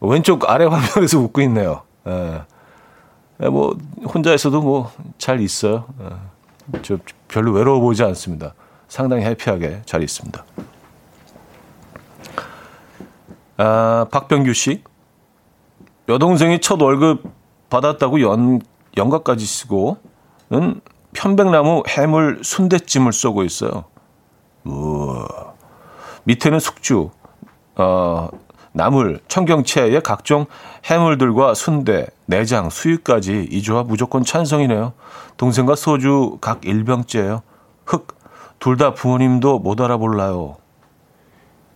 왼쪽 0.00 0.48
아래 0.50 0.66
화면에서 0.66 1.18
웃고 1.18 1.40
있네요. 1.42 1.82
예. 2.06 2.42
예, 3.42 3.48
뭐, 3.48 3.76
혼자에서도 4.14 4.60
뭐, 4.60 4.92
잘 5.18 5.40
있어요. 5.40 5.86
예. 6.00 6.80
저 6.82 6.98
별로 7.28 7.52
외로워 7.52 7.80
보이지 7.80 8.02
않습니다. 8.02 8.54
상당히 8.88 9.24
해피하게 9.24 9.82
잘 9.86 10.02
있습니다. 10.02 10.44
아, 13.58 14.06
박병규 14.10 14.52
씨. 14.52 14.82
여동생이 16.08 16.60
첫 16.60 16.80
월급 16.80 17.22
받았다고 17.70 18.20
연, 18.22 18.60
연가까지 18.96 19.46
쓰고는 19.46 20.80
편백나무 21.12 21.82
해물 21.88 22.40
순대찜을 22.42 23.12
쏘고 23.12 23.44
있어요. 23.44 23.84
우와. 24.64 25.26
밑에는 26.24 26.60
숙주, 26.60 27.10
어, 27.76 28.28
나물, 28.72 29.20
청경채에 29.28 30.00
각종 30.00 30.46
해물들과 30.84 31.54
순대, 31.54 32.06
내장, 32.26 32.70
수육까지 32.70 33.48
이 33.50 33.62
조합 33.62 33.86
무조건 33.86 34.24
찬성이네요. 34.24 34.92
동생과 35.36 35.74
소주 35.76 36.38
각 36.40 36.60
1병째예요. 36.62 37.42
흑, 37.86 38.16
둘 38.58 38.76
다 38.76 38.94
부모님도 38.94 39.60
못 39.60 39.80
알아볼라요. 39.80 40.56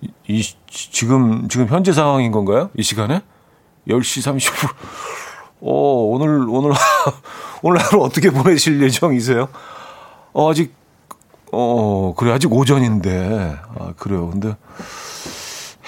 이, 0.00 0.08
이, 0.28 0.42
지금, 0.68 1.48
지금 1.48 1.68
현재 1.68 1.92
상황인 1.92 2.32
건가요? 2.32 2.70
이 2.76 2.82
시간에? 2.82 3.22
10시 3.88 4.38
30분. 4.38 4.74
오, 5.60 6.12
오늘, 6.14 6.48
오늘, 6.48 6.72
오늘 7.62 7.80
하루 7.80 8.02
어떻게 8.02 8.30
보내실 8.30 8.82
예정이세요? 8.82 9.48
어, 10.32 10.50
아직, 10.50 10.74
어, 11.52 12.14
그래, 12.16 12.32
아직 12.32 12.52
오전인데. 12.52 13.56
아, 13.78 13.92
그래요. 13.96 14.28
근데, 14.30 14.56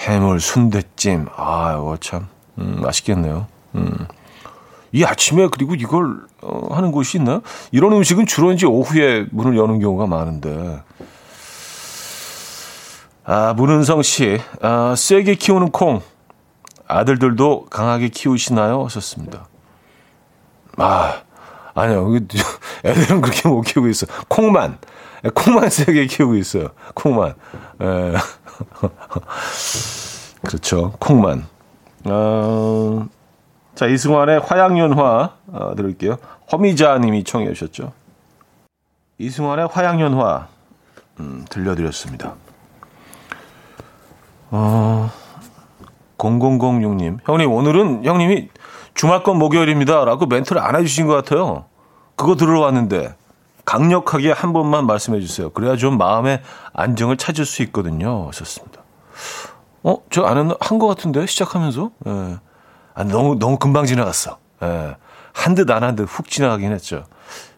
해물, 0.07 0.41
순대찜. 0.41 1.29
아, 1.35 1.73
이거 1.77 1.97
참, 2.01 2.29
음, 2.59 2.81
맛있겠네요. 2.83 3.47
음. 3.75 4.07
이 4.93 5.03
아침에 5.05 5.49
그리고 5.51 5.75
이걸 5.75 6.21
어, 6.43 6.69
하는 6.75 6.93
곳이 6.93 7.19
있나? 7.19 7.41
이런 7.73 7.93
음식은 7.95 8.27
주로 8.27 8.53
이제 8.53 8.67
오후에 8.67 9.27
문을 9.31 9.57
여는 9.57 9.81
경우가 9.81 10.07
많은데. 10.07 10.83
아, 13.25 13.55
문은성 13.55 14.03
씨, 14.03 14.39
아, 14.61 14.95
세게 14.97 15.37
키우는 15.37 15.71
콩. 15.71 16.01
아들들도 16.87 17.67
강하게 17.71 18.09
키우시나요? 18.09 18.85
하셨습니다. 18.85 19.49
아, 20.77 21.23
아니요. 21.75 22.15
애들은 22.85 23.21
그렇게 23.23 23.49
못 23.49 23.63
키우고 23.63 23.89
있어. 23.89 24.07
콩만. 24.29 24.79
콩만 25.33 25.71
세게 25.71 26.07
키우고 26.07 26.35
있어요. 26.37 26.69
콩만. 26.95 27.35
에. 27.81 28.13
그렇죠. 30.47 30.93
콩만. 30.99 31.47
어, 32.05 33.07
자, 33.75 33.87
이승환의 33.87 34.41
화양연화 34.41 35.31
어, 35.47 35.75
들을게요. 35.75 36.19
허미자 36.53 36.99
님이 36.99 37.25
청해 37.25 37.53
주셨죠. 37.55 37.93
이승환의 39.19 39.69
화양연화 39.69 40.49
음, 41.21 41.45
들려드렸습니다. 41.49 42.35
어, 44.51 45.11
0006님. 46.19 47.19
형님, 47.25 47.53
오늘은 47.53 48.05
형님이 48.05 48.51
주말권 48.95 49.39
목요일입니다. 49.39 50.05
라고 50.05 50.27
멘트를 50.27 50.61
안 50.63 50.77
해주신 50.77 51.07
것 51.07 51.15
같아요. 51.15 51.65
그거 52.17 52.37
들으러 52.37 52.61
왔는데 52.61 53.15
강력하게 53.65 54.33
한 54.33 54.53
번만 54.53 54.87
말씀해 54.87 55.21
주세요. 55.21 55.51
그래야 55.51 55.77
좀 55.77 55.97
마음의 55.99 56.43
안정을 56.73 57.17
찾을 57.17 57.45
수 57.47 57.63
있거든요. 57.65 58.29
하셨습니다. 58.29 58.83
어, 59.83 59.97
저안한것 60.11 60.81
같은데 60.81 61.27
시작하면서. 61.27 61.91
예. 62.07 62.37
아, 62.95 63.05
너무 63.05 63.39
너무 63.39 63.59
금방 63.59 63.87
지나갔어. 63.87 64.39
예. 64.63 64.97
한 65.33 65.55
듯 65.55 65.71
안 65.71 65.83
한 65.83 65.97
듯 65.97 66.05
훅 66.09 66.29
지나가긴 66.29 66.73
했죠. 66.73 67.05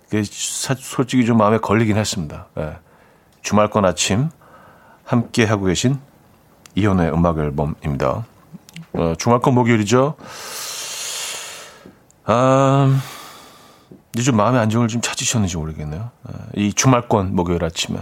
그게 0.09 0.23
솔직히 0.25 1.27
좀 1.27 1.37
마음에 1.39 1.59
걸리긴 1.59 1.97
했습니다. 1.97 2.47
예. 2.59 2.77
주말권 3.43 3.85
아침 3.85 4.31
함께 5.05 5.45
하고 5.45 5.67
계신 5.67 6.01
이혼의 6.75 7.13
음악 7.13 7.39
앨범입니다. 7.39 8.25
어, 8.95 9.13
주말권 9.19 9.55
목요일이죠. 9.55 10.15
아, 12.25 13.01
이제 14.17 14.23
좀 14.23 14.39
마음의 14.39 14.59
안정을 14.63 14.89
좀 14.89 15.03
찾으셨는지 15.03 15.59
모르겠네요. 15.59 16.11
예. 16.31 16.63
이 16.63 16.73
주말권 16.73 17.37
목요일 17.37 17.63
아침에. 17.63 17.99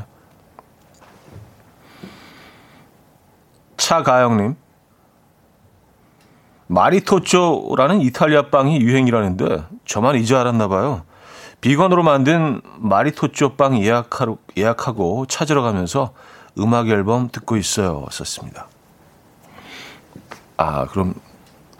차가영님. 3.76 4.54
마리토쪼라는 6.68 8.00
이탈리아 8.00 8.48
빵이 8.48 8.80
유행이라는데 8.80 9.64
저만 9.84 10.14
이제 10.14 10.36
알았나 10.36 10.68
봐요. 10.68 11.02
비건으로 11.60 12.04
만든 12.04 12.60
마리토쪼 12.76 13.56
빵 13.56 13.76
예약하러, 13.82 14.36
예약하고 14.56 15.26
찾으러 15.26 15.62
가면서 15.62 16.14
음악 16.58 16.90
앨범 16.90 17.28
듣고 17.28 17.56
있어요. 17.56 18.06
썼습니다. 18.12 18.68
아, 20.56 20.86
그럼 20.86 21.14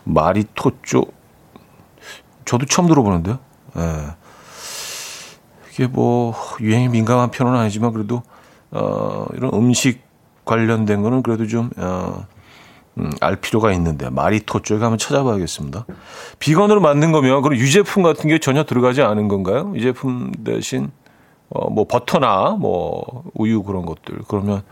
마리토쪼 0.03 1.05
저도 2.43 2.65
처음 2.65 2.89
들어보는데요. 2.89 3.39
예. 3.77 4.24
이게 5.75 5.87
뭐 5.87 6.33
유행에 6.61 6.87
민감한 6.87 7.31
편은 7.31 7.53
아니지만 7.53 7.91
그래도 7.91 8.23
어 8.71 9.25
이런 9.33 9.53
음식 9.53 10.01
관련된 10.45 11.01
거는 11.01 11.21
그래도 11.21 11.47
좀 11.47 11.69
어, 11.75 12.25
음, 12.97 13.11
알 13.19 13.35
필요가 13.35 13.73
있는데 13.73 14.09
마리토 14.09 14.61
쪽에 14.61 14.81
한번 14.81 14.97
찾아봐야겠습니다. 14.97 15.85
비건으로 16.39 16.79
만든 16.79 17.11
거면 17.11 17.41
그럼 17.41 17.57
유제품 17.57 18.03
같은 18.03 18.29
게 18.29 18.39
전혀 18.39 18.63
들어가지 18.63 19.01
않은 19.01 19.27
건가요? 19.27 19.73
유제품 19.75 20.31
대신 20.45 20.91
어, 21.49 21.69
뭐 21.69 21.85
버터나 21.87 22.51
뭐 22.51 23.23
우유 23.33 23.61
그런 23.63 23.85
것들 23.85 24.19
그러면 24.29 24.63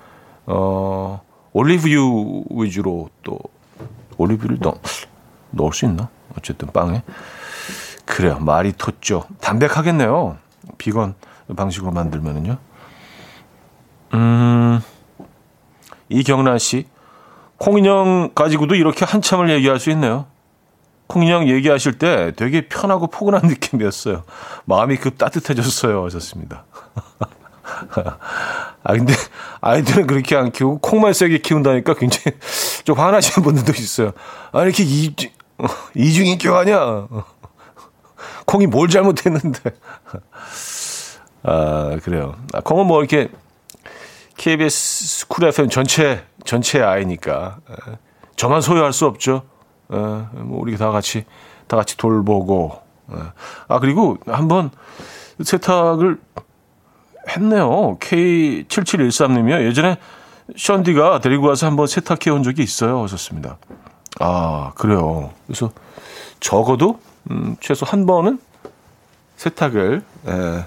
어 0.46 1.22
올리브유 1.52 2.46
위주로 2.52 3.10
또 3.24 3.38
올리브유를 4.18 4.60
넣, 4.62 4.76
넣을 5.52 5.74
수 5.74 5.86
있나? 5.86 6.08
어쨌든 6.38 6.70
빵에 6.70 7.04
그래요 8.06 8.40
마리토죠 8.40 9.26
담백하겠네요. 9.42 10.43
비건 10.78 11.16
방식으로 11.56 11.92
만들면은요. 11.92 12.58
음. 14.14 14.82
이경란 16.10 16.60
씨, 16.60 16.86
콩인형 17.58 18.32
가지고도 18.36 18.76
이렇게 18.76 19.06
한참을 19.06 19.50
얘기할 19.50 19.80
수 19.80 19.90
있네요. 19.92 20.28
콩인형 21.08 21.48
얘기하실 21.48 21.98
때 21.98 22.34
되게 22.36 22.68
편하고 22.68 23.08
포근한 23.08 23.44
느낌이었어요. 23.48 24.24
마음이 24.66 24.98
급 24.98 25.18
따뜻해졌어요. 25.18 26.04
하셨습니다. 26.06 26.66
아, 28.84 28.94
근데 28.94 29.14
아이들은 29.62 30.08
그렇게 30.08 30.36
안 30.36 30.52
키우고 30.52 30.80
콩만 30.80 31.14
세게 31.14 31.40
키운다니까 31.40 31.96
굉장히 31.96 32.38
좀 32.84 32.98
화나시는 32.98 33.44
분들도 33.44 33.72
있어요. 33.74 34.12
아, 34.52 34.64
이렇게 34.64 34.84
이, 34.84 35.16
이중인격 35.96 36.56
아니야? 36.56 37.08
콩이 38.46 38.68
뭘 38.68 38.90
잘못했는데. 38.90 39.60
아, 41.44 41.98
그래요. 42.04 42.36
아, 42.54 42.62
콩은 42.62 42.86
뭐 42.86 43.00
이렇게 43.00 43.30
KBS 44.38 45.28
쿨 45.28 45.46
FM 45.46 45.70
전체 45.70 46.24
전체 46.44 46.82
아이니까 46.82 47.58
저만 48.36 48.62
소유할 48.62 48.92
수 48.92 49.06
없죠. 49.06 49.44
뭐 49.88 50.60
우리 50.60 50.76
다 50.78 50.90
같이 50.90 51.26
다 51.68 51.78
같이 51.78 51.96
돌보고 51.98 52.82
아 53.68 53.80
그리고 53.80 54.18
한번 54.26 54.72
세탁을 55.42 56.18
했네요. 57.30 57.98
K7713님이요. 58.00 59.66
예전에 59.66 59.98
션디가 60.56 61.20
데리고 61.20 61.48
와서 61.48 61.68
한번 61.68 61.88
세탁해 61.88 62.30
온 62.32 62.44
적이 62.44 62.64
있어요. 62.64 63.02
하셨습니다. 63.04 63.58
아, 64.20 64.74
그래요. 64.76 65.32
그래서 65.48 65.72
적어도, 66.40 67.00
음, 67.32 67.56
최소 67.60 67.86
한 67.86 68.06
번은 68.06 68.40
세탁을, 69.38 70.04
에, 70.28 70.66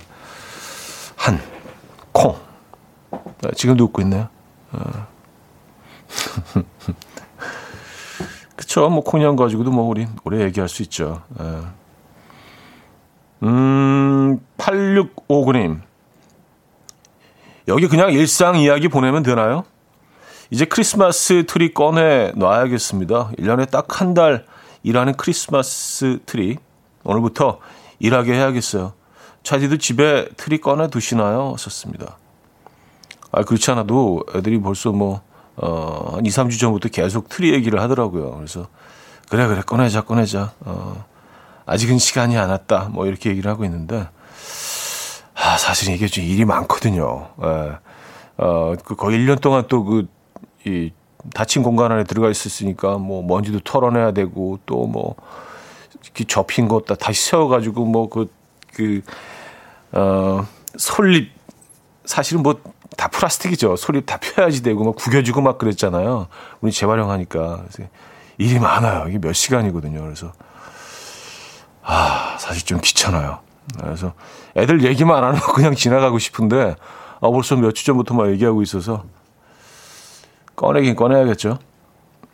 한, 1.16 1.40
콩, 2.12 2.36
아, 3.11 3.50
지금도 3.54 3.84
웃고 3.84 4.02
있네요. 4.02 4.28
어. 4.72 5.07
그쵸. 8.57 8.88
뭐, 8.88 9.02
콩냥 9.02 9.36
가지고도 9.36 9.70
뭐, 9.70 9.84
우리 9.88 10.07
오래 10.24 10.42
얘기할 10.44 10.68
수 10.68 10.82
있죠. 10.82 11.22
예. 11.40 11.61
음, 13.42 14.40
8659님. 14.57 15.80
여기 17.68 17.88
그냥 17.88 18.12
일상 18.12 18.57
이야기 18.57 18.88
보내면 18.88 19.22
되나요? 19.22 19.64
이제 20.50 20.64
크리스마스 20.64 21.44
트리 21.46 21.74
꺼내 21.74 22.32
놔야겠습니다. 22.36 23.30
1년에 23.38 23.70
딱 23.70 24.00
한 24.00 24.14
달 24.14 24.46
일하는 24.82 25.14
크리스마스 25.14 26.20
트리. 26.26 26.58
오늘부터 27.04 27.60
일하게 27.98 28.34
해야겠어요. 28.34 28.92
차디도 29.42 29.78
집에 29.78 30.28
트리 30.36 30.60
꺼내 30.60 30.88
두시나요? 30.88 31.54
썼습니다. 31.58 32.18
아, 33.30 33.42
그렇지 33.42 33.70
않아도 33.70 34.24
애들이 34.34 34.60
벌써 34.60 34.92
뭐, 34.92 35.20
어, 35.56 36.14
한 36.14 36.26
2, 36.26 36.28
3주 36.28 36.58
전부터 36.58 36.88
계속 36.88 37.28
트리 37.28 37.52
얘기를 37.52 37.80
하더라고요. 37.80 38.34
그래서, 38.36 38.68
그래, 39.28 39.46
그래, 39.46 39.62
꺼내자, 39.64 40.02
꺼내자. 40.02 40.52
어, 40.60 41.04
아직은 41.64 41.98
시간이 41.98 42.36
안 42.36 42.50
왔다. 42.50 42.88
뭐, 42.90 43.06
이렇게 43.06 43.30
얘기를 43.30 43.50
하고 43.50 43.64
있는데, 43.64 44.08
아, 45.34 45.58
사실 45.58 45.94
이게 45.94 46.06
좀 46.06 46.24
일이 46.24 46.44
많거든요. 46.44 47.28
예. 47.42 47.78
어, 48.38 48.74
그 48.84 48.96
거의 48.96 49.18
1년 49.18 49.40
동안 49.40 49.64
또 49.68 49.84
그, 49.84 50.08
이, 50.64 50.90
닫힌 51.34 51.62
공간 51.62 51.92
안에 51.92 52.04
들어가 52.04 52.30
있었으니까, 52.30 52.98
뭐, 52.98 53.22
먼지도 53.22 53.60
털어내야 53.60 54.12
되고, 54.12 54.58
또 54.66 54.86
뭐, 54.86 55.16
이렇게 56.04 56.24
접힌 56.24 56.68
것 56.68 56.84
다 56.86 56.94
다시 56.94 57.30
세워가지고, 57.30 57.84
뭐, 57.84 58.08
그, 58.08 58.30
그, 58.74 59.02
어, 59.92 60.46
솔잎 60.76 61.30
사실은 62.04 62.42
뭐 62.42 62.54
다 62.96 63.08
플라스틱이죠. 63.08 63.76
솔잎 63.76 64.06
다 64.06 64.18
펴야지 64.18 64.62
되고 64.62 64.82
막 64.84 64.96
구겨지고 64.96 65.42
막 65.42 65.58
그랬잖아요. 65.58 66.28
우리 66.60 66.72
재활용하니까 66.72 67.64
그래서 67.68 67.90
일이 68.38 68.58
많아요. 68.58 69.06
이게 69.08 69.18
몇 69.18 69.32
시간이거든요. 69.34 70.00
그래서 70.02 70.32
아 71.82 72.36
사실 72.38 72.64
좀 72.64 72.80
귀찮아요. 72.82 73.40
그래서 73.80 74.14
애들 74.56 74.84
얘기만 74.84 75.22
안 75.24 75.34
하고 75.34 75.52
그냥 75.54 75.74
지나가고 75.74 76.18
싶은데 76.18 76.76
아 77.20 77.28
벌써 77.30 77.56
며칠 77.56 77.84
전부터 77.84 78.14
막 78.14 78.30
얘기하고 78.30 78.62
있어서 78.62 79.04
꺼내긴 80.57 80.96
꺼내야겠죠. 80.96 81.59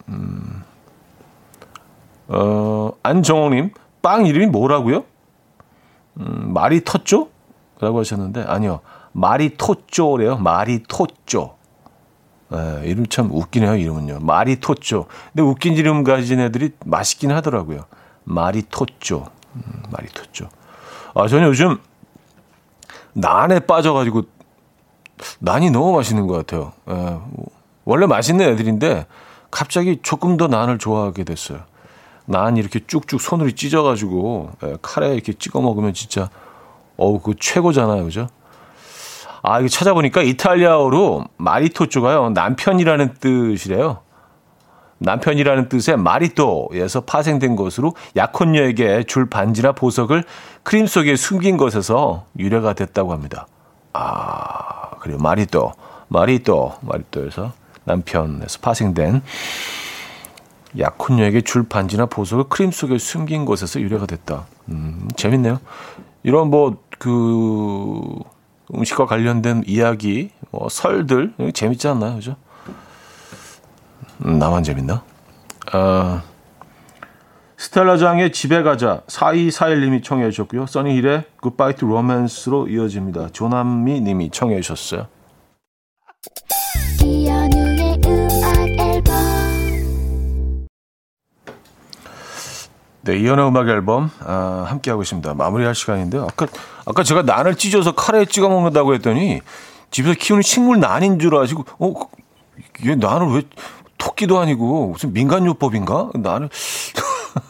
음. 0.08 0.62
어, 2.28 2.92
안정호님, 3.02 3.72
빵 4.00 4.26
이름이 4.26 4.46
뭐라고요? 4.46 5.04
음, 6.18 6.52
마리토쪼? 6.54 7.28
라고 7.80 8.00
하셨는데, 8.00 8.44
아니요. 8.46 8.80
마리토쪼래요. 9.12 10.38
마리토쪼. 10.38 11.56
에, 12.52 12.88
이름 12.88 13.06
참 13.06 13.30
웃기네요, 13.30 13.76
이름은요. 13.76 14.20
마리토쪼. 14.20 15.06
근데 15.32 15.42
웃긴 15.42 15.74
이름 15.74 16.04
가진 16.04 16.40
애들이 16.40 16.70
맛있긴 16.86 17.32
하더라고요. 17.32 17.84
마리토쪼. 18.24 19.26
음, 19.56 19.82
마리토쪼. 19.90 20.48
아, 21.14 21.28
저는 21.28 21.48
요즘 21.48 21.78
난에 23.14 23.60
빠져가지고, 23.60 24.22
난이 25.40 25.70
너무 25.70 25.92
맛있는 25.92 26.26
것 26.26 26.34
같아요. 26.34 26.72
에, 26.88 27.18
원래 27.84 28.06
맛있는 28.06 28.48
애들인데, 28.50 29.06
갑자기 29.50 30.00
조금 30.02 30.36
더 30.36 30.48
난을 30.48 30.78
좋아하게 30.78 31.24
됐어요. 31.24 31.60
난 32.24 32.56
이렇게 32.56 32.80
쭉쭉 32.86 33.20
손으로 33.20 33.50
찢어가지고 33.50 34.50
예, 34.64 34.76
카레에 34.80 35.14
이렇게 35.14 35.32
찍어 35.32 35.60
먹으면 35.60 35.92
진짜 35.92 36.30
어우 36.96 37.20
그 37.20 37.34
최고잖아요, 37.38 38.04
그죠? 38.04 38.28
아 39.42 39.58
이거 39.58 39.68
찾아보니까 39.68 40.22
이탈리아어로 40.22 41.24
마리토쪼가요 41.36 42.30
남편이라는 42.30 43.14
뜻이래요. 43.20 43.98
남편이라는 44.98 45.68
뜻의 45.68 45.96
마리토에서 45.96 47.00
파생된 47.00 47.56
것으로 47.56 47.94
약혼녀에게 48.14 49.02
줄 49.04 49.28
반지나 49.28 49.72
보석을 49.72 50.22
크림 50.62 50.86
속에 50.86 51.16
숨긴 51.16 51.56
것에서 51.56 52.26
유래가 52.38 52.72
됐다고 52.72 53.12
합니다. 53.12 53.48
아 53.92 54.90
그래요 55.00 55.18
마리토, 55.18 55.72
마리토, 56.06 56.74
마리토에서 56.82 57.52
남편에서 57.84 58.60
파생된 58.60 59.22
약혼녀에게 60.78 61.42
줄 61.42 61.64
반지나 61.68 62.06
보석을 62.06 62.44
크림 62.48 62.70
속에 62.70 62.98
숨긴 62.98 63.44
곳에서 63.44 63.80
유래가 63.80 64.06
됐다. 64.06 64.46
음, 64.68 65.08
재밌네요. 65.16 65.60
이런 66.22 66.48
뭐, 66.48 66.82
그, 66.98 68.18
음식과 68.74 69.06
관련된 69.06 69.64
이야기, 69.66 70.30
뭐, 70.50 70.68
설들, 70.70 71.34
재밌지 71.52 71.88
않나요? 71.88 72.14
그죠? 72.14 72.36
음, 74.24 74.38
나만 74.38 74.62
재밌나? 74.62 75.02
아, 75.72 76.22
스텔라장의 77.62 78.32
집에 78.32 78.62
가자 78.62 79.02
4241님이 79.06 80.02
청해 80.02 80.30
주셨고요. 80.30 80.66
써니힐의 80.66 81.24
Goodbye 81.40 81.76
to 81.76 81.86
Romance로 81.86 82.68
이어집니다. 82.68 83.28
조남미 83.28 84.00
님이 84.00 84.30
청해 84.30 84.60
주셨어요. 84.60 85.06
네, 93.02 93.18
이현우의 93.18 93.48
음악 93.48 93.68
앨범 93.68 94.10
아, 94.20 94.64
함께 94.68 94.90
하고 94.90 95.02
있습니다. 95.02 95.34
마무리할 95.34 95.74
시간인데 95.74 96.18
아까 96.18 96.46
아까 96.84 97.02
제가 97.02 97.22
난을 97.22 97.56
찢어서 97.56 97.92
카레에 97.92 98.26
찍어 98.26 98.48
먹는다고 98.48 98.94
했더니 98.94 99.40
집에서 99.90 100.14
키우는 100.18 100.42
식물 100.42 100.78
난인 100.80 101.18
줄 101.18 101.36
아시고 101.36 101.64
어 101.78 101.94
이게 102.78 102.94
난을 102.94 103.34
왜 103.34 103.42
토끼도 103.98 104.38
아니고 104.38 104.88
무슨 104.88 105.12
민간요법인가? 105.12 106.10
나는 106.14 106.48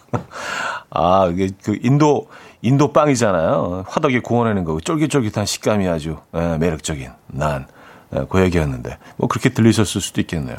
아 0.90 1.28
이게 1.30 1.50
그 1.62 1.78
인도 1.82 2.28
인도 2.62 2.92
빵이잖아요. 2.92 3.84
화덕에 3.88 4.20
구워내는 4.20 4.64
거 4.64 4.80
쫄깃쫄깃한 4.80 5.46
식감이 5.46 5.86
아주 5.88 6.16
예, 6.34 6.56
매력적인 6.58 7.10
난. 7.28 7.66
예, 8.14 8.24
그 8.28 8.40
얘기였는데 8.40 8.98
뭐 9.16 9.28
그렇게 9.28 9.50
들리셨을 9.50 10.00
수도 10.00 10.20
있겠네요. 10.20 10.56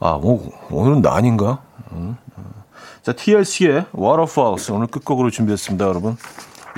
아, 0.00 0.18
뭐 0.20 0.50
오늘은 0.70 1.02
난인가? 1.02 1.62
음. 1.92 2.16
자, 3.04 3.12
TLC의 3.12 3.84
Waterfalls 3.94 4.72
오늘 4.72 4.86
끝곡으로 4.86 5.28
준비했습니다, 5.30 5.84
여러분. 5.84 6.16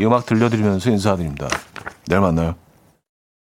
이 0.01 0.05
음악 0.05 0.27
들려드리면서 0.27 0.91
인사드립니다. 0.91 1.47
내일 2.09 2.21
만나요. 2.21 2.57